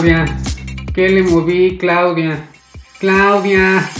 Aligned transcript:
Claudia, 0.00 0.24
¿qué 0.94 1.08
le 1.10 1.22
moví, 1.22 1.76
Claudia? 1.76 2.48
Claudia. 3.00 3.90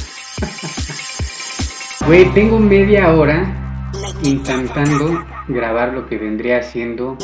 Güey, 2.07 2.25
tengo 2.33 2.59
media 2.59 3.13
hora 3.13 3.91
intentando 4.23 5.23
grabar 5.49 5.93
lo 5.93 6.09
que 6.09 6.17
vendría 6.17 6.63
siendo 6.63 7.19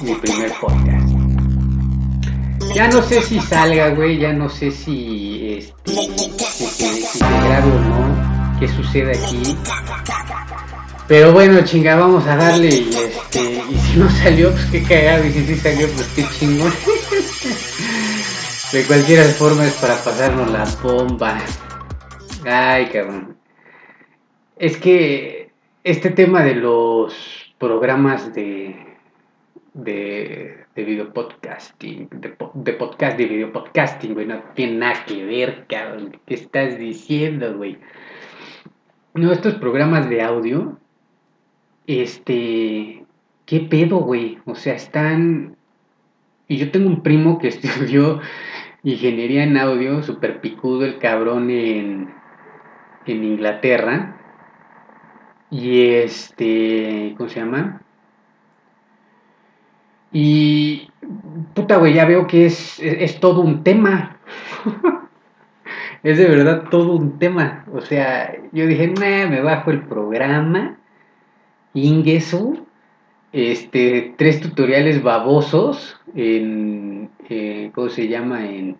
mi 0.00 0.14
primer 0.14 0.52
podcast. 0.60 1.08
Ya 2.72 2.86
no 2.86 3.02
sé 3.02 3.20
si 3.20 3.40
salga, 3.40 3.88
güey, 3.88 4.20
ya 4.20 4.32
no 4.32 4.48
sé 4.48 4.70
si, 4.70 5.56
este, 5.58 5.92
se 5.92 7.18
grabe 7.18 7.72
o 7.72 7.80
no, 7.80 8.60
qué 8.60 8.68
sucede 8.68 9.18
aquí. 9.18 9.56
Pero 11.08 11.32
bueno, 11.32 11.60
chinga, 11.64 11.96
vamos 11.96 12.24
a 12.28 12.36
darle 12.36 12.68
y 12.68 12.90
este, 12.94 13.62
y 13.68 13.74
si 13.74 13.98
no 13.98 14.08
salió, 14.08 14.52
pues 14.52 14.66
qué 14.66 14.82
cagado, 14.84 15.26
y 15.26 15.32
si 15.32 15.46
sí 15.46 15.56
salió, 15.56 15.88
pues 15.88 16.06
qué 16.14 16.24
chingón. 16.38 16.72
De 18.74 18.84
cualquier 18.84 19.20
forma 19.26 19.64
es 19.64 19.74
para 19.74 19.94
pasarnos 19.94 20.50
la 20.50 20.64
bomba. 20.82 21.38
Ay, 22.44 22.86
cabrón. 22.86 23.36
Es 24.58 24.76
que 24.76 25.52
este 25.84 26.10
tema 26.10 26.42
de 26.42 26.56
los 26.56 27.54
programas 27.58 28.34
de 28.34 28.74
de, 29.74 30.56
de 30.74 30.84
video 30.84 31.12
podcasting, 31.12 32.08
de, 32.10 32.36
de, 32.54 32.72
podcast 32.72 33.16
de 33.16 33.26
video 33.26 33.52
podcasting, 33.52 34.12
güey, 34.14 34.26
no 34.26 34.42
tiene 34.54 34.78
nada 34.78 35.04
que 35.04 35.24
ver, 35.24 35.66
cabrón. 35.68 36.20
¿Qué 36.26 36.34
estás 36.34 36.76
diciendo, 36.76 37.56
güey? 37.56 37.78
No, 39.14 39.30
estos 39.30 39.54
programas 39.54 40.10
de 40.10 40.20
audio 40.20 40.80
este, 41.86 43.04
¿qué 43.46 43.60
pedo, 43.60 43.98
güey? 43.98 44.38
O 44.46 44.56
sea, 44.56 44.74
están... 44.74 45.56
Y 46.48 46.56
yo 46.56 46.72
tengo 46.72 46.88
un 46.88 47.04
primo 47.04 47.38
que 47.38 47.48
estudió 47.54 48.20
ingeniería 48.84 49.42
en 49.42 49.56
audio, 49.56 50.02
super 50.02 50.40
picudo 50.40 50.84
el 50.84 50.98
cabrón 50.98 51.50
en, 51.50 52.14
en 53.06 53.24
Inglaterra. 53.24 54.16
Y 55.50 55.86
este, 55.88 57.14
¿cómo 57.16 57.28
se 57.28 57.40
llama? 57.40 57.80
Y, 60.12 60.90
puta, 61.54 61.78
güey, 61.78 61.94
ya 61.94 62.04
veo 62.04 62.26
que 62.26 62.46
es, 62.46 62.78
es, 62.80 63.18
todo 63.18 63.40
un 63.40 63.64
tema. 63.64 64.16
es 66.02 66.18
de 66.18 66.26
verdad 66.28 66.68
todo 66.70 66.92
un 66.92 67.18
tema. 67.18 67.64
O 67.72 67.80
sea, 67.80 68.36
yo 68.52 68.66
dije, 68.66 68.88
me 68.88 69.40
bajo 69.40 69.70
el 69.70 69.82
programa 69.82 70.78
Ingesu, 71.72 72.64
este, 73.34 74.14
tres 74.16 74.40
tutoriales 74.40 75.02
babosos 75.02 76.00
en, 76.14 77.10
eh, 77.28 77.72
¿cómo 77.74 77.88
se 77.88 78.06
llama? 78.06 78.46
En, 78.46 78.76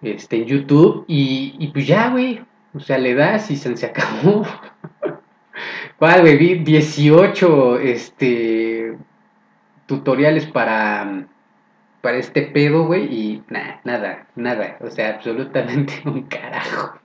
este, 0.00 0.36
en 0.36 0.44
YouTube 0.46 1.04
y, 1.06 1.54
y 1.58 1.68
pues 1.68 1.86
ya, 1.86 2.08
güey, 2.08 2.40
o 2.72 2.80
sea, 2.80 2.96
le 2.96 3.14
das 3.14 3.50
y 3.50 3.56
se, 3.56 3.76
se 3.76 3.84
acabó. 3.84 4.46
¿Cuál, 5.98 6.22
güey? 6.22 6.38
Vi 6.38 6.54
18, 6.60 7.80
este, 7.80 8.96
tutoriales 9.84 10.46
para, 10.46 11.26
para 12.00 12.16
este 12.16 12.42
pedo, 12.42 12.86
güey, 12.86 13.04
y 13.04 13.42
nada, 13.50 13.80
nada, 13.84 14.26
nada, 14.36 14.78
o 14.80 14.88
sea, 14.88 15.16
absolutamente 15.16 16.00
un 16.06 16.22
carajo 16.22 16.98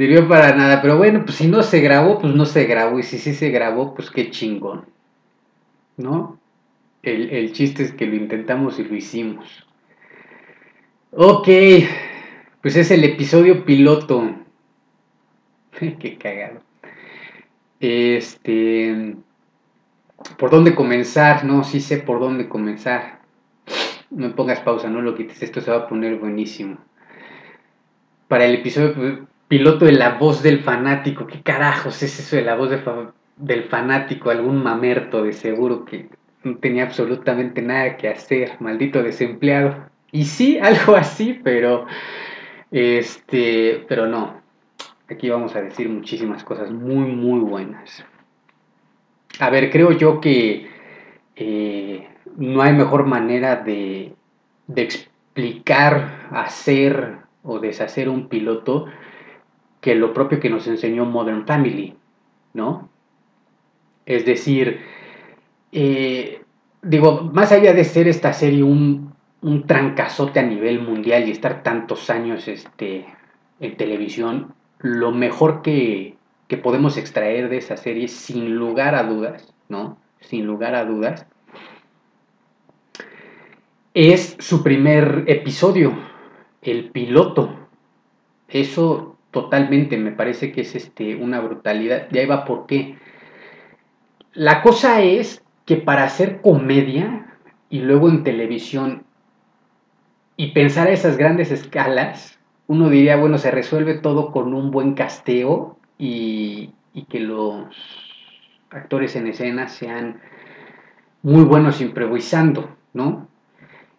sirvió 0.00 0.26
para 0.26 0.56
nada. 0.56 0.80
Pero 0.80 0.96
bueno, 0.96 1.26
pues 1.26 1.36
si 1.36 1.46
no 1.46 1.62
se 1.62 1.80
grabó, 1.80 2.18
pues 2.18 2.34
no 2.34 2.46
se 2.46 2.64
grabó. 2.64 2.98
Y 2.98 3.02
si 3.02 3.18
sí 3.18 3.34
se 3.34 3.50
grabó, 3.50 3.94
pues 3.94 4.10
qué 4.10 4.30
chingón. 4.30 4.86
¿No? 5.98 6.38
El, 7.02 7.52
chiste 7.52 7.82
es 7.82 7.92
que 7.92 8.06
lo 8.06 8.16
intentamos 8.16 8.78
y 8.78 8.84
lo 8.84 8.96
hicimos. 8.96 9.66
Ok, 11.12 11.48
pues 12.62 12.76
es 12.76 12.90
el 12.90 13.04
episodio 13.04 13.66
piloto. 13.66 14.36
qué 15.98 16.16
cagado. 16.16 16.62
Este. 17.78 19.16
¿Por 20.38 20.50
dónde 20.50 20.74
comenzar? 20.74 21.44
No, 21.44 21.62
sí 21.62 21.78
sé 21.78 21.98
por 21.98 22.20
dónde 22.20 22.48
comenzar. 22.48 23.20
No 24.08 24.28
me 24.28 24.34
pongas 24.34 24.60
pausa, 24.60 24.88
no 24.88 25.02
lo 25.02 25.14
quites, 25.14 25.42
esto 25.42 25.60
se 25.60 25.70
va 25.70 25.76
a 25.78 25.88
poner 25.88 26.16
buenísimo. 26.16 26.78
Para 28.28 28.46
el 28.46 28.56
episodio 28.56 28.94
pues, 28.94 29.18
piloto 29.50 29.84
de 29.84 29.92
la 29.92 30.10
voz 30.10 30.44
del 30.44 30.60
fanático. 30.60 31.26
¿Qué 31.26 31.42
carajos 31.42 32.00
es 32.04 32.20
eso 32.20 32.36
de 32.36 32.42
la 32.42 32.54
voz 32.54 32.70
del 33.36 33.64
fanático? 33.64 34.30
Algún 34.30 34.62
mamerto 34.62 35.24
de 35.24 35.32
seguro 35.32 35.84
que 35.84 36.08
no 36.44 36.56
tenía 36.58 36.84
absolutamente 36.84 37.60
nada 37.60 37.96
que 37.96 38.08
hacer, 38.08 38.52
maldito 38.60 39.02
desempleado. 39.02 39.90
Y 40.12 40.26
sí, 40.26 40.56
algo 40.62 40.94
así, 40.94 41.40
pero 41.42 41.86
este, 42.70 43.84
pero 43.88 44.06
no. 44.06 44.40
Aquí 45.08 45.28
vamos 45.28 45.56
a 45.56 45.62
decir 45.62 45.88
muchísimas 45.88 46.44
cosas 46.44 46.70
muy, 46.70 47.10
muy 47.10 47.40
buenas. 47.40 48.04
A 49.40 49.50
ver, 49.50 49.72
creo 49.72 49.90
yo 49.90 50.20
que 50.20 50.70
eh, 51.34 52.08
no 52.36 52.62
hay 52.62 52.72
mejor 52.72 53.04
manera 53.04 53.56
de, 53.56 54.14
de 54.68 54.82
explicar, 54.82 56.28
hacer 56.30 57.16
o 57.42 57.58
deshacer 57.58 58.08
un 58.08 58.28
piloto 58.28 58.86
que 59.80 59.94
lo 59.94 60.12
propio 60.12 60.40
que 60.40 60.50
nos 60.50 60.66
enseñó 60.66 61.06
Modern 61.06 61.46
Family, 61.46 61.94
¿no? 62.52 62.88
Es 64.06 64.24
decir, 64.24 64.80
eh, 65.72 66.42
digo, 66.82 67.30
más 67.32 67.52
allá 67.52 67.72
de 67.72 67.84
ser 67.84 68.08
esta 68.08 68.32
serie 68.32 68.62
un, 68.62 69.14
un, 69.42 69.66
trancazote 69.66 70.40
a 70.40 70.42
nivel 70.42 70.82
mundial 70.82 71.28
y 71.28 71.32
estar 71.32 71.62
tantos 71.62 72.10
años 72.10 72.48
este, 72.48 73.06
en 73.60 73.76
televisión, 73.76 74.54
lo 74.78 75.12
mejor 75.12 75.62
que, 75.62 76.16
que 76.48 76.56
podemos 76.56 76.96
extraer 76.96 77.48
de 77.48 77.58
esa 77.58 77.76
serie, 77.76 78.08
sin 78.08 78.56
lugar 78.56 78.94
a 78.94 79.04
dudas, 79.04 79.54
¿no? 79.68 79.98
Sin 80.20 80.46
lugar 80.46 80.74
a 80.74 80.84
dudas, 80.84 81.26
es 83.94 84.36
su 84.38 84.62
primer 84.62 85.24
episodio, 85.26 85.96
el 86.62 86.90
piloto. 86.90 87.56
Eso 88.48 89.09
totalmente, 89.30 89.96
me 89.96 90.12
parece 90.12 90.52
que 90.52 90.62
es 90.62 90.74
este, 90.74 91.16
una 91.16 91.40
brutalidad. 91.40 92.08
Ya 92.10 92.22
iba 92.22 92.44
por 92.44 92.66
qué. 92.66 92.96
La 94.32 94.62
cosa 94.62 95.02
es 95.02 95.42
que 95.64 95.76
para 95.76 96.04
hacer 96.04 96.40
comedia 96.40 97.36
y 97.68 97.80
luego 97.80 98.08
en 98.08 98.24
televisión 98.24 99.04
y 100.36 100.52
pensar 100.52 100.88
a 100.88 100.92
esas 100.92 101.16
grandes 101.16 101.50
escalas, 101.50 102.38
uno 102.66 102.88
diría, 102.88 103.16
bueno, 103.16 103.38
se 103.38 103.50
resuelve 103.50 103.94
todo 103.94 104.32
con 104.32 104.54
un 104.54 104.70
buen 104.70 104.94
casteo 104.94 105.76
y, 105.98 106.72
y 106.94 107.04
que 107.04 107.20
los 107.20 107.66
actores 108.70 109.16
en 109.16 109.26
escena 109.26 109.68
sean 109.68 110.20
muy 111.22 111.44
buenos 111.44 111.80
improvisando, 111.80 112.76
¿no? 112.94 113.28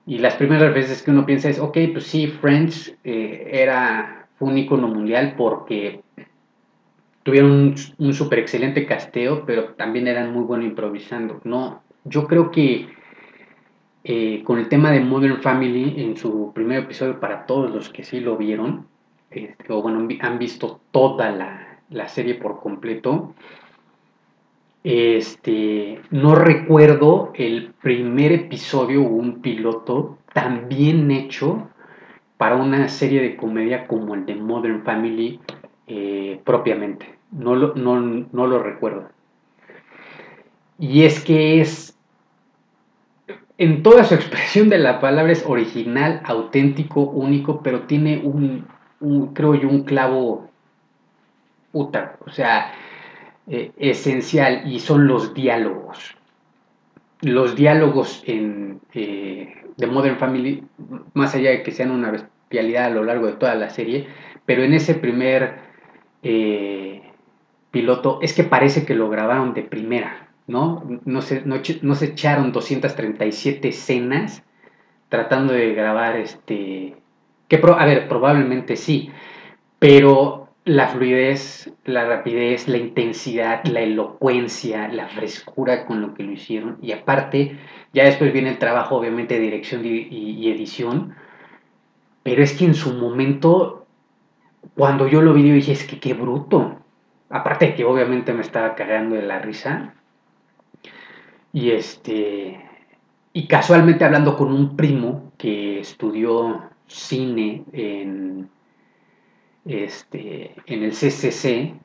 Y 0.05 0.17
las 0.17 0.35
primeras 0.35 0.73
veces 0.73 1.03
que 1.03 1.11
uno 1.11 1.25
piensa 1.25 1.49
es, 1.49 1.59
ok, 1.59 1.77
pues 1.93 2.05
sí, 2.05 2.27
Friends 2.27 2.97
eh, 3.03 3.49
era 3.51 4.20
un 4.45 4.57
icono 4.57 4.87
mundial 4.87 5.35
porque 5.37 6.01
tuvieron 7.23 7.75
un, 7.97 8.13
súper 8.13 8.39
excelente 8.39 8.85
casteo, 8.85 9.45
pero 9.45 9.73
también 9.75 10.07
eran 10.07 10.33
muy 10.33 10.43
buenos 10.43 10.67
improvisando. 10.67 11.41
No, 11.43 11.83
yo 12.03 12.27
creo 12.27 12.51
que 12.51 12.87
eh, 14.03 14.41
con 14.43 14.59
el 14.59 14.67
tema 14.67 14.91
de 14.91 15.01
Modern 15.01 15.41
Family 15.41 16.01
en 16.01 16.17
su 16.17 16.51
primer 16.53 16.79
episodio, 16.83 17.19
para 17.19 17.45
todos 17.45 17.71
los 17.71 17.89
que 17.89 18.03
sí 18.03 18.19
lo 18.19 18.37
vieron, 18.37 18.87
este, 19.29 19.71
o 19.71 19.81
bueno, 19.81 20.07
han 20.21 20.39
visto 20.39 20.81
toda 20.91 21.31
la, 21.31 21.79
la 21.89 22.07
serie 22.07 22.35
por 22.35 22.59
completo, 22.59 23.33
este, 24.83 26.01
no 26.09 26.33
recuerdo 26.33 27.31
el 27.35 27.73
primer 27.81 28.31
episodio 28.31 29.03
o 29.03 29.09
un 29.09 29.41
piloto 29.41 30.17
tan 30.33 30.67
bien 30.69 31.11
hecho 31.11 31.69
para 32.41 32.55
una 32.55 32.89
serie 32.89 33.21
de 33.21 33.35
comedia 33.35 33.85
como 33.85 34.15
el 34.15 34.25
de 34.25 34.33
Modern 34.33 34.81
Family 34.81 35.39
eh, 35.85 36.41
propiamente. 36.43 37.05
No 37.29 37.53
lo, 37.53 37.75
no, 37.75 38.47
lo 38.47 38.63
recuerdo. 38.63 39.09
Y 40.79 41.03
es 41.03 41.23
que 41.23 41.61
es, 41.61 41.95
en 43.59 43.83
toda 43.83 44.05
su 44.05 44.15
expresión 44.15 44.69
de 44.69 44.79
la 44.79 44.99
palabra, 44.99 45.31
es 45.31 45.45
original, 45.45 46.23
auténtico, 46.25 47.01
único, 47.01 47.61
pero 47.61 47.81
tiene 47.81 48.17
un, 48.17 48.65
creo 49.35 49.53
yo, 49.53 49.69
un 49.69 49.83
clavo 49.83 50.49
o 51.73 51.91
sea, 52.31 52.73
eh, 53.45 53.71
esencial, 53.77 54.63
y 54.65 54.79
son 54.79 55.05
los 55.05 55.35
diálogos. 55.35 56.15
Los 57.21 57.55
diálogos 57.55 58.23
en, 58.25 58.81
eh, 58.95 59.61
de 59.77 59.85
Modern 59.85 60.17
Family, 60.17 60.63
más 61.13 61.35
allá 61.35 61.51
de 61.51 61.61
que 61.61 61.71
sean 61.71 61.91
una 61.91 62.30
bestialidad 62.51 62.85
a 62.85 62.89
lo 62.89 63.05
largo 63.05 63.27
de 63.27 63.33
toda 63.33 63.55
la 63.55 63.69
serie, 63.69 64.07
pero 64.45 64.63
en 64.63 64.73
ese 64.73 64.95
primer 64.95 65.59
eh, 66.21 67.01
piloto 67.71 68.19
es 68.21 68.33
que 68.33 68.43
parece 68.43 68.85
que 68.85 68.93
lo 68.93 69.09
grabaron 69.09 69.53
de 69.53 69.63
primera, 69.63 70.27
¿no? 70.47 70.83
No 71.05 71.21
se, 71.21 71.43
no, 71.45 71.95
se 71.95 72.05
echaron 72.05 72.51
237 72.51 73.69
escenas 73.69 74.43
tratando 75.07 75.53
de 75.53 75.73
grabar 75.73 76.17
este... 76.17 76.97
A 77.77 77.85
ver, 77.85 78.07
probablemente 78.07 78.77
sí, 78.77 79.11
pero 79.77 80.49
la 80.63 80.87
fluidez, 80.87 81.73
la 81.83 82.05
rapidez, 82.05 82.67
la 82.67 82.77
intensidad, 82.77 83.63
la 83.65 83.81
elocuencia, 83.81 84.87
la 84.87 85.07
frescura 85.09 85.85
con 85.85 86.01
lo 86.01 86.13
que 86.13 86.23
lo 86.23 86.31
hicieron. 86.31 86.77
Y 86.81 86.93
aparte, 86.93 87.57
ya 87.93 88.05
después 88.05 88.31
viene 88.31 88.51
el 88.51 88.57
trabajo, 88.57 88.95
obviamente, 88.95 89.33
de 89.35 89.41
dirección 89.41 89.81
y, 89.85 90.49
edición. 90.49 91.13
Pero 92.23 92.43
es 92.43 92.53
que 92.53 92.65
en 92.65 92.75
su 92.75 92.93
momento, 92.93 93.85
cuando 94.75 95.07
yo 95.07 95.21
lo 95.21 95.33
vi, 95.33 95.49
dije, 95.51 95.71
es 95.71 95.85
que 95.85 95.99
qué 95.99 96.13
bruto. 96.13 96.77
Aparte 97.29 97.67
de 97.67 97.75
que 97.75 97.85
obviamente 97.85 98.33
me 98.33 98.41
estaba 98.41 98.75
cagando 98.75 99.15
de 99.15 99.23
la 99.23 99.39
risa. 99.39 99.93
Y 101.53 101.71
este. 101.71 102.59
Y 103.33 103.47
casualmente 103.47 104.03
hablando 104.03 104.35
con 104.35 104.51
un 104.51 104.75
primo 104.75 105.31
que 105.37 105.79
estudió 105.79 106.69
cine 106.87 107.63
en 107.71 108.49
este, 109.65 110.55
en 110.65 110.83
el 110.83 110.91
CCC, 110.91 111.75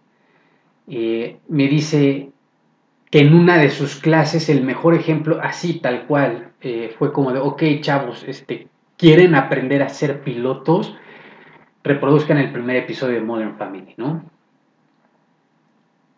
eh, 0.88 1.38
me 1.48 1.68
dice 1.68 2.30
que 3.10 3.20
en 3.20 3.34
una 3.34 3.58
de 3.58 3.70
sus 3.70 3.96
clases 3.96 4.48
el 4.48 4.62
mejor 4.64 4.94
ejemplo, 4.94 5.38
así 5.42 5.74
tal 5.74 6.06
cual, 6.06 6.52
eh, 6.60 6.94
fue 6.98 7.12
como 7.12 7.32
de, 7.32 7.38
ok 7.38 7.62
chavos, 7.80 8.24
este, 8.26 8.68
quieren 8.96 9.34
aprender 9.34 9.82
a 9.82 9.88
ser 9.88 10.22
pilotos, 10.22 10.96
reproduzcan 11.84 12.38
el 12.38 12.52
primer 12.52 12.76
episodio 12.76 13.16
de 13.16 13.20
Modern 13.20 13.56
Family, 13.56 13.94
¿no? 13.96 14.24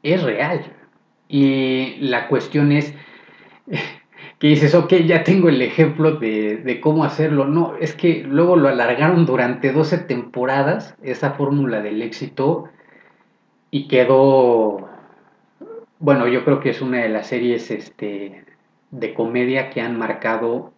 Es 0.03 0.23
real. 0.23 0.65
Y 1.29 1.97
la 2.01 2.29
cuestión 2.29 2.73
es, 2.73 2.95
que 4.39 4.49
dices, 4.49 4.75
ok, 4.75 4.93
ya 5.07 5.25
tengo 5.25 5.49
el 5.49 5.61
ejemplo 5.61 6.13
de, 6.13 6.79
cómo 6.83 7.05
hacerlo. 7.05 7.45
No, 7.47 7.77
es 7.77 7.95
que 7.95 8.23
luego 8.25 8.57
lo 8.57 8.69
alargaron 8.69 9.27
durante 9.27 9.73
12 9.73 9.99
temporadas, 9.99 10.97
esa 11.03 11.33
fórmula 11.33 11.83
del 11.83 12.01
éxito, 12.03 12.69
y 13.71 13.89
quedó, 13.89 14.89
bueno, 15.99 16.29
yo 16.29 16.45
creo 16.45 16.61
que 16.61 16.71
es 16.71 16.81
una 16.81 16.99
de 17.03 17.11
las 17.11 17.27
series 17.27 17.71
este, 17.71 18.45
de 18.91 19.15
comedia 19.15 19.69
que 19.69 19.83
han 19.83 19.99
marcado 19.99 20.73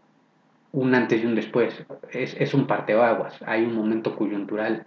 un 0.73 0.95
antes 0.95 1.23
y 1.23 1.27
un 1.27 1.35
después. 1.35 1.85
Es, 2.13 2.35
es 2.39 2.55
un 2.55 2.67
parteaguas, 2.67 3.41
hay 3.47 3.65
un 3.65 3.75
momento 3.75 4.17
coyuntural 4.17 4.87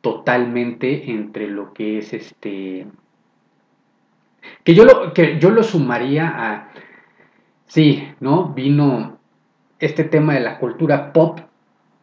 totalmente 0.00 1.10
entre 1.10 1.48
lo 1.48 1.72
que 1.72 1.98
es 1.98 2.12
este... 2.12 2.86
Que 4.64 4.74
yo 4.74 4.84
lo, 4.84 5.12
que 5.12 5.38
yo 5.38 5.50
lo 5.50 5.62
sumaría 5.62 6.28
a 6.28 6.68
sí, 7.66 8.08
¿no? 8.20 8.48
Vino 8.54 9.18
este 9.78 10.04
tema 10.04 10.34
de 10.34 10.40
la 10.40 10.58
cultura 10.58 11.12
pop 11.12 11.40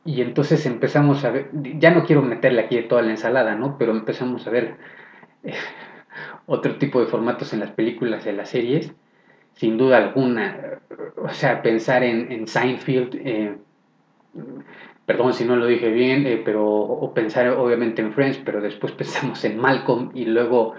y 0.04 0.22
entonces 0.22 0.66
empezamos 0.66 1.26
a 1.26 1.32
ver, 1.32 1.50
ya 1.80 1.92
no 1.92 2.06
quiero 2.06 2.22
meterle 2.22 2.62
aquí 2.62 2.80
toda 2.84 3.02
la 3.02 3.12
ensalada, 3.12 3.56
¿no? 3.56 3.78
Pero 3.78 3.92
empezamos 3.92 4.46
a 4.46 4.52
ver 4.52 4.76
eh, 5.44 5.54
otro 6.46 6.78
tipo 6.78 7.00
de 7.00 7.08
formatos 7.08 7.54
en 7.54 7.62
las 7.62 7.72
películas, 7.72 8.28
en 8.28 8.38
las 8.38 8.50
series, 8.50 8.94
sin 9.56 9.78
duda 9.78 9.98
alguna. 9.98 10.80
O 11.18 11.30
sea, 11.30 11.62
pensar 11.62 12.04
en, 12.04 12.48
Seinfeld, 12.48 13.16
eh, 13.16 13.56
perdón 15.06 15.34
si 15.34 15.46
no 15.46 15.56
lo 15.56 15.66
dije 15.66 15.90
bien, 15.90 16.28
eh, 16.28 16.42
pero, 16.44 16.66
o 16.66 17.14
pensar 17.14 17.50
obviamente 17.50 18.02
en 18.02 18.14
Friends, 18.14 18.40
pero 18.46 18.62
después 18.62 18.92
pensamos 18.94 19.44
en 19.44 19.58
Malcolm 19.58 20.12
y 20.14 20.26
luego, 20.26 20.76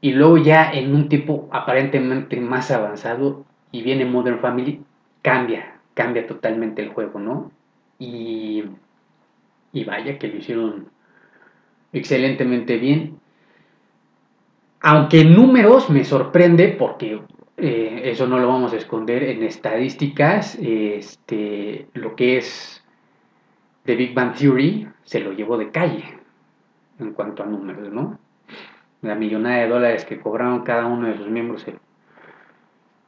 y 0.00 0.12
luego 0.12 0.36
ya 0.38 0.70
en 0.72 0.94
un 0.94 1.08
tipo 1.08 1.48
aparentemente 1.52 2.40
más 2.40 2.70
avanzado, 2.70 3.44
y 3.72 3.82
viene 3.82 4.04
Modern 4.04 4.40
Family, 4.40 4.80
cambia, 5.22 5.74
cambia 5.94 6.26
totalmente 6.26 6.82
el 6.82 6.90
juego, 6.90 7.18
¿no? 7.18 7.50
Y, 7.98 8.64
y 9.72 9.84
vaya 9.84 10.18
que 10.18 10.28
lo 10.28 10.36
hicieron 10.36 10.88
excelentemente 11.92 12.78
bien. 12.78 13.18
Aunque 14.80 15.22
en 15.22 15.34
números 15.34 15.90
me 15.90 16.04
sorprende 16.04 16.68
porque 16.68 17.20
eh, 17.56 18.02
eso 18.04 18.26
no 18.26 18.38
lo 18.38 18.48
vamos 18.48 18.72
a 18.72 18.76
esconder 18.76 19.22
en 19.22 19.42
estadísticas, 19.42 20.58
este, 20.60 21.86
lo 21.94 22.14
que 22.14 22.36
es 22.38 22.84
The 23.84 23.96
Big 23.96 24.14
Bang 24.14 24.34
Theory 24.34 24.88
se 25.04 25.20
lo 25.20 25.32
llevó 25.32 25.56
de 25.56 25.70
calle 25.70 26.04
en 26.98 27.12
cuanto 27.12 27.42
a 27.42 27.46
números, 27.46 27.92
¿no? 27.92 28.18
La 29.02 29.14
millonada 29.14 29.56
de 29.58 29.68
dólares 29.68 30.04
que 30.04 30.20
cobraron 30.20 30.64
cada 30.64 30.86
uno 30.86 31.08
de 31.08 31.16
sus 31.16 31.28
miembros 31.28 31.64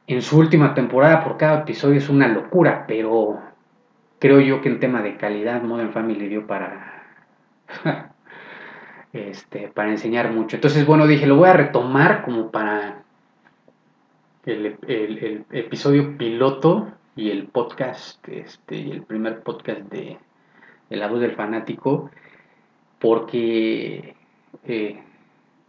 en 0.09 0.23
su 0.23 0.39
última 0.39 0.73
temporada 0.73 1.23
por 1.23 1.37
cada 1.37 1.59
episodio 1.59 1.99
es 1.99 2.09
una 2.09 2.27
locura, 2.27 2.85
pero 2.87 3.39
creo 4.17 4.39
yo 4.39 4.59
que 4.59 4.69
en 4.69 4.79
tema 4.79 5.03
de 5.03 5.17
calidad 5.17 5.61
Modern 5.61 5.91
Family 5.91 6.27
dio 6.27 6.47
para 6.47 7.03
este 9.13 9.67
para 9.67 9.91
enseñar 9.91 10.31
mucho. 10.31 10.55
Entonces, 10.55 10.85
bueno, 10.87 11.05
dije, 11.05 11.27
lo 11.27 11.35
voy 11.35 11.49
a 11.49 11.53
retomar 11.53 12.23
como 12.23 12.49
para 12.49 13.03
el, 14.45 15.45
episodio 15.51 16.17
piloto 16.17 16.91
y 17.15 17.31
el 17.31 17.47
podcast, 17.47 18.27
este, 18.27 18.77
y 18.77 18.91
el 18.91 19.03
primer 19.03 19.41
podcast 19.41 19.81
de, 19.81 20.17
La 20.89 21.07
Voz 21.07 21.19
del 21.21 21.35
Fanático, 21.35 22.09
porque, 22.99 24.15
eh, 24.65 25.03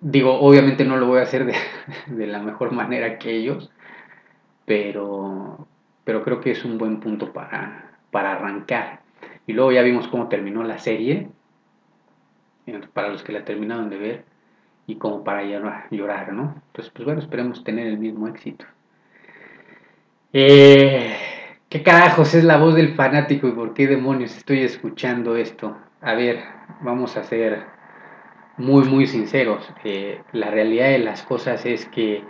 digo, 0.00 0.40
obviamente 0.40 0.84
no 0.84 0.96
lo 0.96 1.06
voy 1.06 1.20
a 1.20 1.24
hacer 1.24 1.44
de, 1.46 1.54
de 2.06 2.26
la 2.26 2.40
mejor 2.40 2.72
manera 2.72 3.18
que 3.18 3.36
ellos, 3.36 3.70
pero, 4.64 5.66
pero 6.04 6.22
creo 6.22 6.40
que 6.40 6.52
es 6.52 6.64
un 6.64 6.78
buen 6.78 7.00
punto 7.00 7.32
para, 7.32 7.98
para 8.10 8.32
arrancar. 8.32 9.00
Y 9.46 9.52
luego 9.52 9.72
ya 9.72 9.82
vimos 9.82 10.08
cómo 10.08 10.28
terminó 10.28 10.62
la 10.62 10.78
serie, 10.78 11.28
para 12.92 13.08
los 13.08 13.22
que 13.22 13.32
la 13.32 13.44
terminaron 13.44 13.90
de 13.90 13.98
ver, 13.98 14.24
y 14.86 14.96
como 14.96 15.24
para 15.24 15.42
llorar, 15.44 16.32
¿no? 16.32 16.54
Entonces, 16.66 16.92
pues 16.94 17.04
bueno, 17.04 17.20
esperemos 17.20 17.62
tener 17.64 17.86
el 17.86 17.98
mismo 17.98 18.28
éxito. 18.28 18.64
Eh, 20.32 21.16
¿Qué 21.68 21.82
carajos 21.82 22.34
es 22.34 22.44
la 22.44 22.58
voz 22.58 22.74
del 22.74 22.94
fanático 22.94 23.48
y 23.48 23.52
por 23.52 23.74
qué 23.74 23.86
demonios 23.86 24.36
estoy 24.36 24.62
escuchando 24.62 25.36
esto? 25.36 25.76
A 26.00 26.14
ver, 26.14 26.40
vamos 26.80 27.16
a 27.16 27.22
ser 27.22 27.64
muy, 28.56 28.88
muy 28.88 29.06
sinceros. 29.06 29.68
Eh, 29.84 30.20
la 30.32 30.50
realidad 30.50 30.88
de 30.88 30.98
las 30.98 31.22
cosas 31.22 31.64
es 31.66 31.86
que 31.86 32.22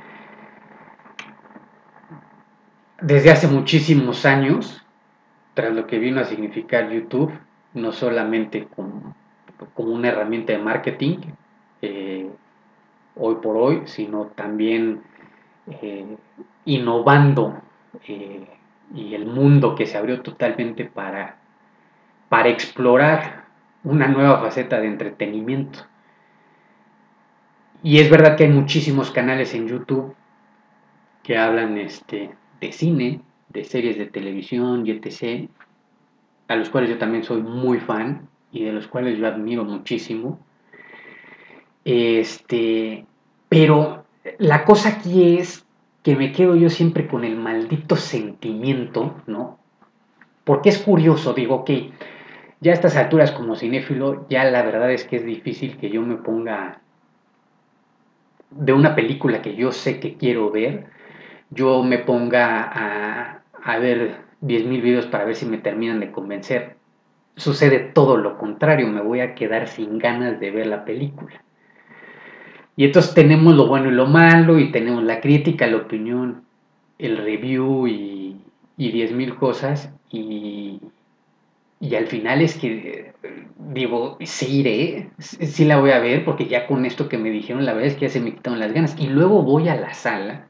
desde 3.01 3.31
hace 3.31 3.49
muchísimos 3.49 4.27
años, 4.27 4.85
tras 5.55 5.73
lo 5.73 5.87
que 5.87 5.99
vino 5.99 6.21
a 6.21 6.25
significar 6.25 6.91
YouTube, 6.91 7.33
no 7.75 7.93
solamente 7.93 8.69
como, 8.77 9.15
una 9.77 10.09
herramienta 10.09 10.53
de 10.53 10.59
marketing, 10.59 11.19
eh, 11.83 12.31
hoy 13.17 13.37
por 13.37 13.57
hoy, 13.57 13.83
sino 13.87 14.27
también 14.27 15.03
eh, 15.83 16.17
innovando 16.65 17.61
eh, 18.07 18.47
y 18.95 19.15
el 19.15 19.27
mundo 19.27 19.75
que 19.75 19.87
se 19.87 19.99
abrió 19.99 20.21
totalmente 20.23 20.85
para, 20.85 21.37
para 22.29 22.49
explorar 22.49 23.45
una 23.85 24.09
nueva 24.09 24.41
faceta 24.41 24.81
de 24.81 24.89
entretenimiento. 24.89 25.81
Y 27.83 27.99
es 28.01 28.11
verdad 28.11 28.37
que 28.37 28.45
hay 28.45 28.51
muchísimos 28.51 29.11
canales 29.11 29.55
en 29.55 29.69
YouTube 29.69 30.15
que 31.23 31.39
hablan 31.39 31.79
este, 31.79 32.35
de 32.61 32.73
cine, 32.73 33.21
de 33.49 33.65
series 33.65 33.97
de 33.97 34.07
televisión 34.07 34.87
y 34.87 34.91
etc., 34.91 35.49
a 36.49 36.57
los 36.57 36.69
cuales 36.69 36.91
yo 36.91 36.99
también 36.99 37.23
soy 37.23 37.43
muy 37.43 37.79
fan 37.79 38.29
y 38.51 38.65
de 38.65 38.73
los 38.73 38.89
cuales 38.89 39.19
yo 39.19 39.27
admiro 39.27 39.65
muchísimo. 39.65 40.39
Este, 41.85 43.07
pero 43.49 44.05
la 44.39 44.65
cosa 44.65 44.91
aquí 44.91 45.39
es 45.39 45.65
que 46.03 46.17
me 46.17 46.33
quedo 46.33 46.57
yo 46.57 46.71
siempre 46.71 47.07
con 47.07 47.25
el 47.25 47.37
maldito 47.37 47.97
sentimiento, 47.97 49.15
¿no? 49.27 49.59
Porque 50.45 50.71
es 50.71 50.79
curioso, 50.79 51.33
digo 51.35 51.65
que 51.65 51.91
ya 52.61 52.73
a 52.73 52.75
estas 52.75 52.97
alturas 52.97 53.33
como 53.33 53.57
cinéfilo, 53.57 54.27
ya 54.29 54.45
la 54.45 54.63
verdad 54.63 54.91
es 54.93 55.05
que 55.05 55.17
es 55.17 55.25
difícil 55.25 55.77
que 55.77 55.91
yo 55.91 56.03
me 56.03 56.17
ponga 56.17 56.81
de 58.51 58.73
una 58.73 58.95
película 58.95 59.43
que 59.43 59.55
yo 59.55 59.73
sé 59.73 60.01
que 60.01 60.17
quiero 60.17 60.51
ver, 60.51 60.87
yo 61.51 61.83
me 61.83 61.99
ponga 61.99 62.63
a, 62.63 63.43
a 63.63 63.79
ver 63.79 64.17
10.000 64.41 64.83
videos 64.83 65.07
para 65.07 65.25
ver 65.25 65.37
si 65.37 65.47
me 65.47 65.59
terminan 65.59 66.01
de 66.01 66.11
convencer. 66.11 66.77
Sucede 67.37 67.79
todo 67.79 68.17
lo 68.17 68.39
contrario, 68.39 68.89
me 68.89 69.01
voy 69.01 69.21
a 69.21 69.35
quedar 69.35 69.69
sin 69.69 69.99
ganas 69.99 70.41
de 70.41 70.51
ver 70.51 70.67
la 70.67 70.85
película. 70.85 71.43
Y 72.81 72.87
entonces 72.87 73.13
tenemos 73.13 73.55
lo 73.55 73.67
bueno 73.67 73.91
y 73.91 73.93
lo 73.93 74.07
malo, 74.07 74.59
y 74.59 74.73
tenemos 74.73 75.05
la 75.05 75.21
crítica, 75.21 75.67
la 75.67 75.77
opinión, 75.77 76.45
el 76.99 77.19
review 77.19 77.87
y, 77.87 78.37
y 78.79 78.93
10.000 78.93 79.37
cosas. 79.37 79.93
Y, 80.11 80.81
y 81.79 81.95
al 81.95 82.07
final 82.07 82.41
es 82.41 82.57
que 82.57 83.13
digo, 83.75 84.17
sí 84.25 84.61
iré, 84.61 85.11
sí 85.19 85.67
la 85.67 85.79
voy 85.79 85.91
a 85.91 85.99
ver, 85.99 86.25
porque 86.25 86.47
ya 86.47 86.67
con 86.67 86.87
esto 86.87 87.07
que 87.11 87.19
me 87.19 87.31
dijeron, 87.31 87.67
la 87.67 87.75
verdad 87.75 87.89
es 87.89 87.97
que 87.97 88.07
ya 88.07 88.09
se 88.09 88.21
me 88.21 88.33
quitaron 88.33 88.59
las 88.59 88.73
ganas. 88.73 88.97
Y 88.99 89.09
luego 89.09 89.43
voy 89.43 89.69
a 89.69 89.77
la 89.77 89.93
sala 89.93 90.47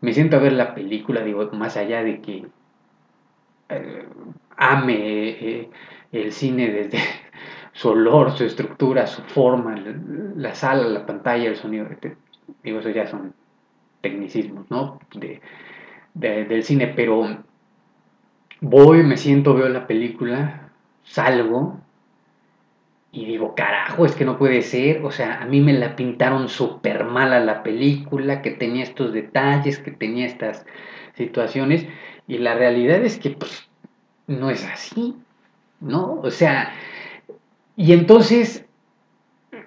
me 0.00 0.12
siento 0.12 0.36
a 0.36 0.40
ver 0.40 0.52
la 0.52 0.74
película, 0.74 1.24
digo, 1.24 1.50
más 1.52 1.76
allá 1.76 2.04
de 2.04 2.20
que 2.20 2.46
eh, 3.68 4.06
ame 4.56 5.28
eh, 5.28 5.68
el 6.12 6.32
cine 6.32 6.70
desde 6.70 6.98
su 7.72 7.90
olor, 7.90 8.32
su 8.32 8.44
estructura, 8.44 9.06
su 9.06 9.22
forma, 9.22 9.74
la, 10.36 10.54
sala, 10.54 10.84
la 10.88 11.06
pantalla, 11.06 11.48
el 11.48 11.56
sonido. 11.56 11.86
Digo, 12.62 12.80
eso 12.80 12.90
ya 12.90 13.06
son 13.06 13.34
tecnicismos, 14.00 14.70
¿no? 14.70 15.00
del 16.14 16.62
cine, 16.62 16.88
pero 16.88 17.38
voy, 18.60 19.02
me 19.02 19.16
siento, 19.16 19.54
veo 19.54 19.68
la 19.68 19.86
película, 19.86 20.70
salgo 21.04 21.80
y 23.14 23.26
digo, 23.26 23.54
carajo, 23.54 24.06
es 24.06 24.14
que 24.14 24.24
no 24.24 24.38
puede 24.38 24.62
ser. 24.62 25.04
O 25.04 25.10
sea, 25.10 25.42
a 25.42 25.44
mí 25.44 25.60
me 25.60 25.74
la 25.74 25.96
pintaron 25.96 26.48
súper 26.48 27.04
mala 27.04 27.40
la 27.40 27.62
película, 27.62 28.40
que 28.40 28.50
tenía 28.50 28.82
estos 28.82 29.12
detalles, 29.12 29.78
que 29.78 29.90
tenía 29.90 30.24
estas 30.24 30.64
situaciones. 31.14 31.86
Y 32.26 32.38
la 32.38 32.54
realidad 32.54 33.04
es 33.04 33.18
que 33.18 33.30
pues, 33.30 33.68
no 34.26 34.48
es 34.48 34.64
así, 34.64 35.14
¿no? 35.80 36.20
O 36.22 36.30
sea, 36.30 36.72
y 37.76 37.92
entonces 37.92 38.66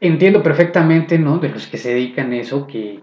entiendo 0.01 0.43
perfectamente, 0.43 1.17
¿no? 1.17 1.39
De 1.39 1.49
los 1.49 1.67
que 1.67 1.77
se 1.77 1.93
dedican 1.93 2.31
a 2.31 2.37
eso, 2.37 2.67
que, 2.67 3.01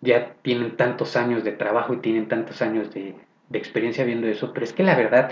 ya 0.00 0.34
tienen 0.42 0.76
tantos 0.76 1.16
años 1.16 1.42
de 1.44 1.52
trabajo 1.52 1.94
y 1.94 1.98
tienen 1.98 2.28
tantos 2.28 2.62
años 2.62 2.92
de, 2.92 3.14
experiencia 3.52 4.04
viendo 4.04 4.26
eso, 4.26 4.52
pero 4.52 4.64
es 4.64 4.74
que 4.74 4.82
la 4.82 4.94
verdad, 4.94 5.30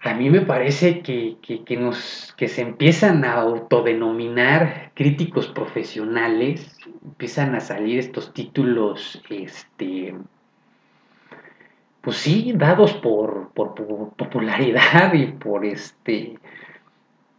a 0.00 0.14
mí 0.14 0.30
me 0.30 0.42
parece 0.42 1.00
que, 1.00 1.36
que, 1.42 1.76
nos, 1.76 2.32
que 2.36 2.46
se 2.46 2.62
empiezan 2.62 3.24
a 3.24 3.34
autodenominar 3.34 4.92
críticos 4.94 5.48
profesionales, 5.48 6.78
empiezan 7.04 7.56
a 7.56 7.60
salir 7.60 7.98
estos 7.98 8.32
títulos, 8.32 9.20
este, 9.28 10.14
pues 12.02 12.18
sí, 12.18 12.52
dados 12.54 12.92
por, 12.92 13.50
por, 13.52 13.74
popularidad 14.14 15.12
y 15.12 15.26
por 15.26 15.64
este 15.64 16.38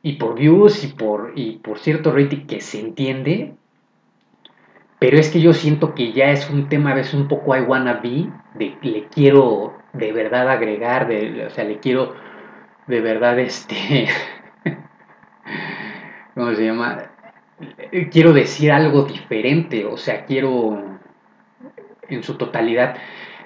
y 0.03 0.13
por 0.13 0.35
views 0.35 0.83
y 0.83 0.87
por, 0.87 1.33
y 1.35 1.57
por 1.57 1.79
cierto 1.79 2.11
rating 2.11 2.45
que 2.47 2.61
se 2.61 2.79
entiende, 2.79 3.53
pero 4.99 5.17
es 5.17 5.29
que 5.29 5.41
yo 5.41 5.53
siento 5.53 5.93
que 5.93 6.13
ya 6.13 6.31
es 6.31 6.49
un 6.49 6.69
tema 6.69 6.91
a 6.91 6.95
veces 6.95 7.13
un 7.13 7.27
poco 7.27 7.55
I 7.55 7.61
wanna 7.61 8.01
be, 8.01 8.29
le 8.81 9.07
quiero 9.07 9.77
de 9.93 10.11
verdad 10.11 10.49
agregar, 10.49 11.09
o 11.45 11.49
sea, 11.49 11.63
le 11.63 11.79
quiero 11.79 12.15
de 12.87 13.01
verdad 13.01 13.37
este, 13.39 14.07
¿cómo 16.35 16.53
se 16.53 16.65
llama? 16.65 17.11
Quiero 18.11 18.33
decir 18.33 18.71
algo 18.71 19.03
diferente, 19.03 19.85
o 19.85 19.97
sea, 19.97 20.25
quiero 20.25 20.99
en 22.07 22.23
su 22.23 22.35
totalidad 22.35 22.97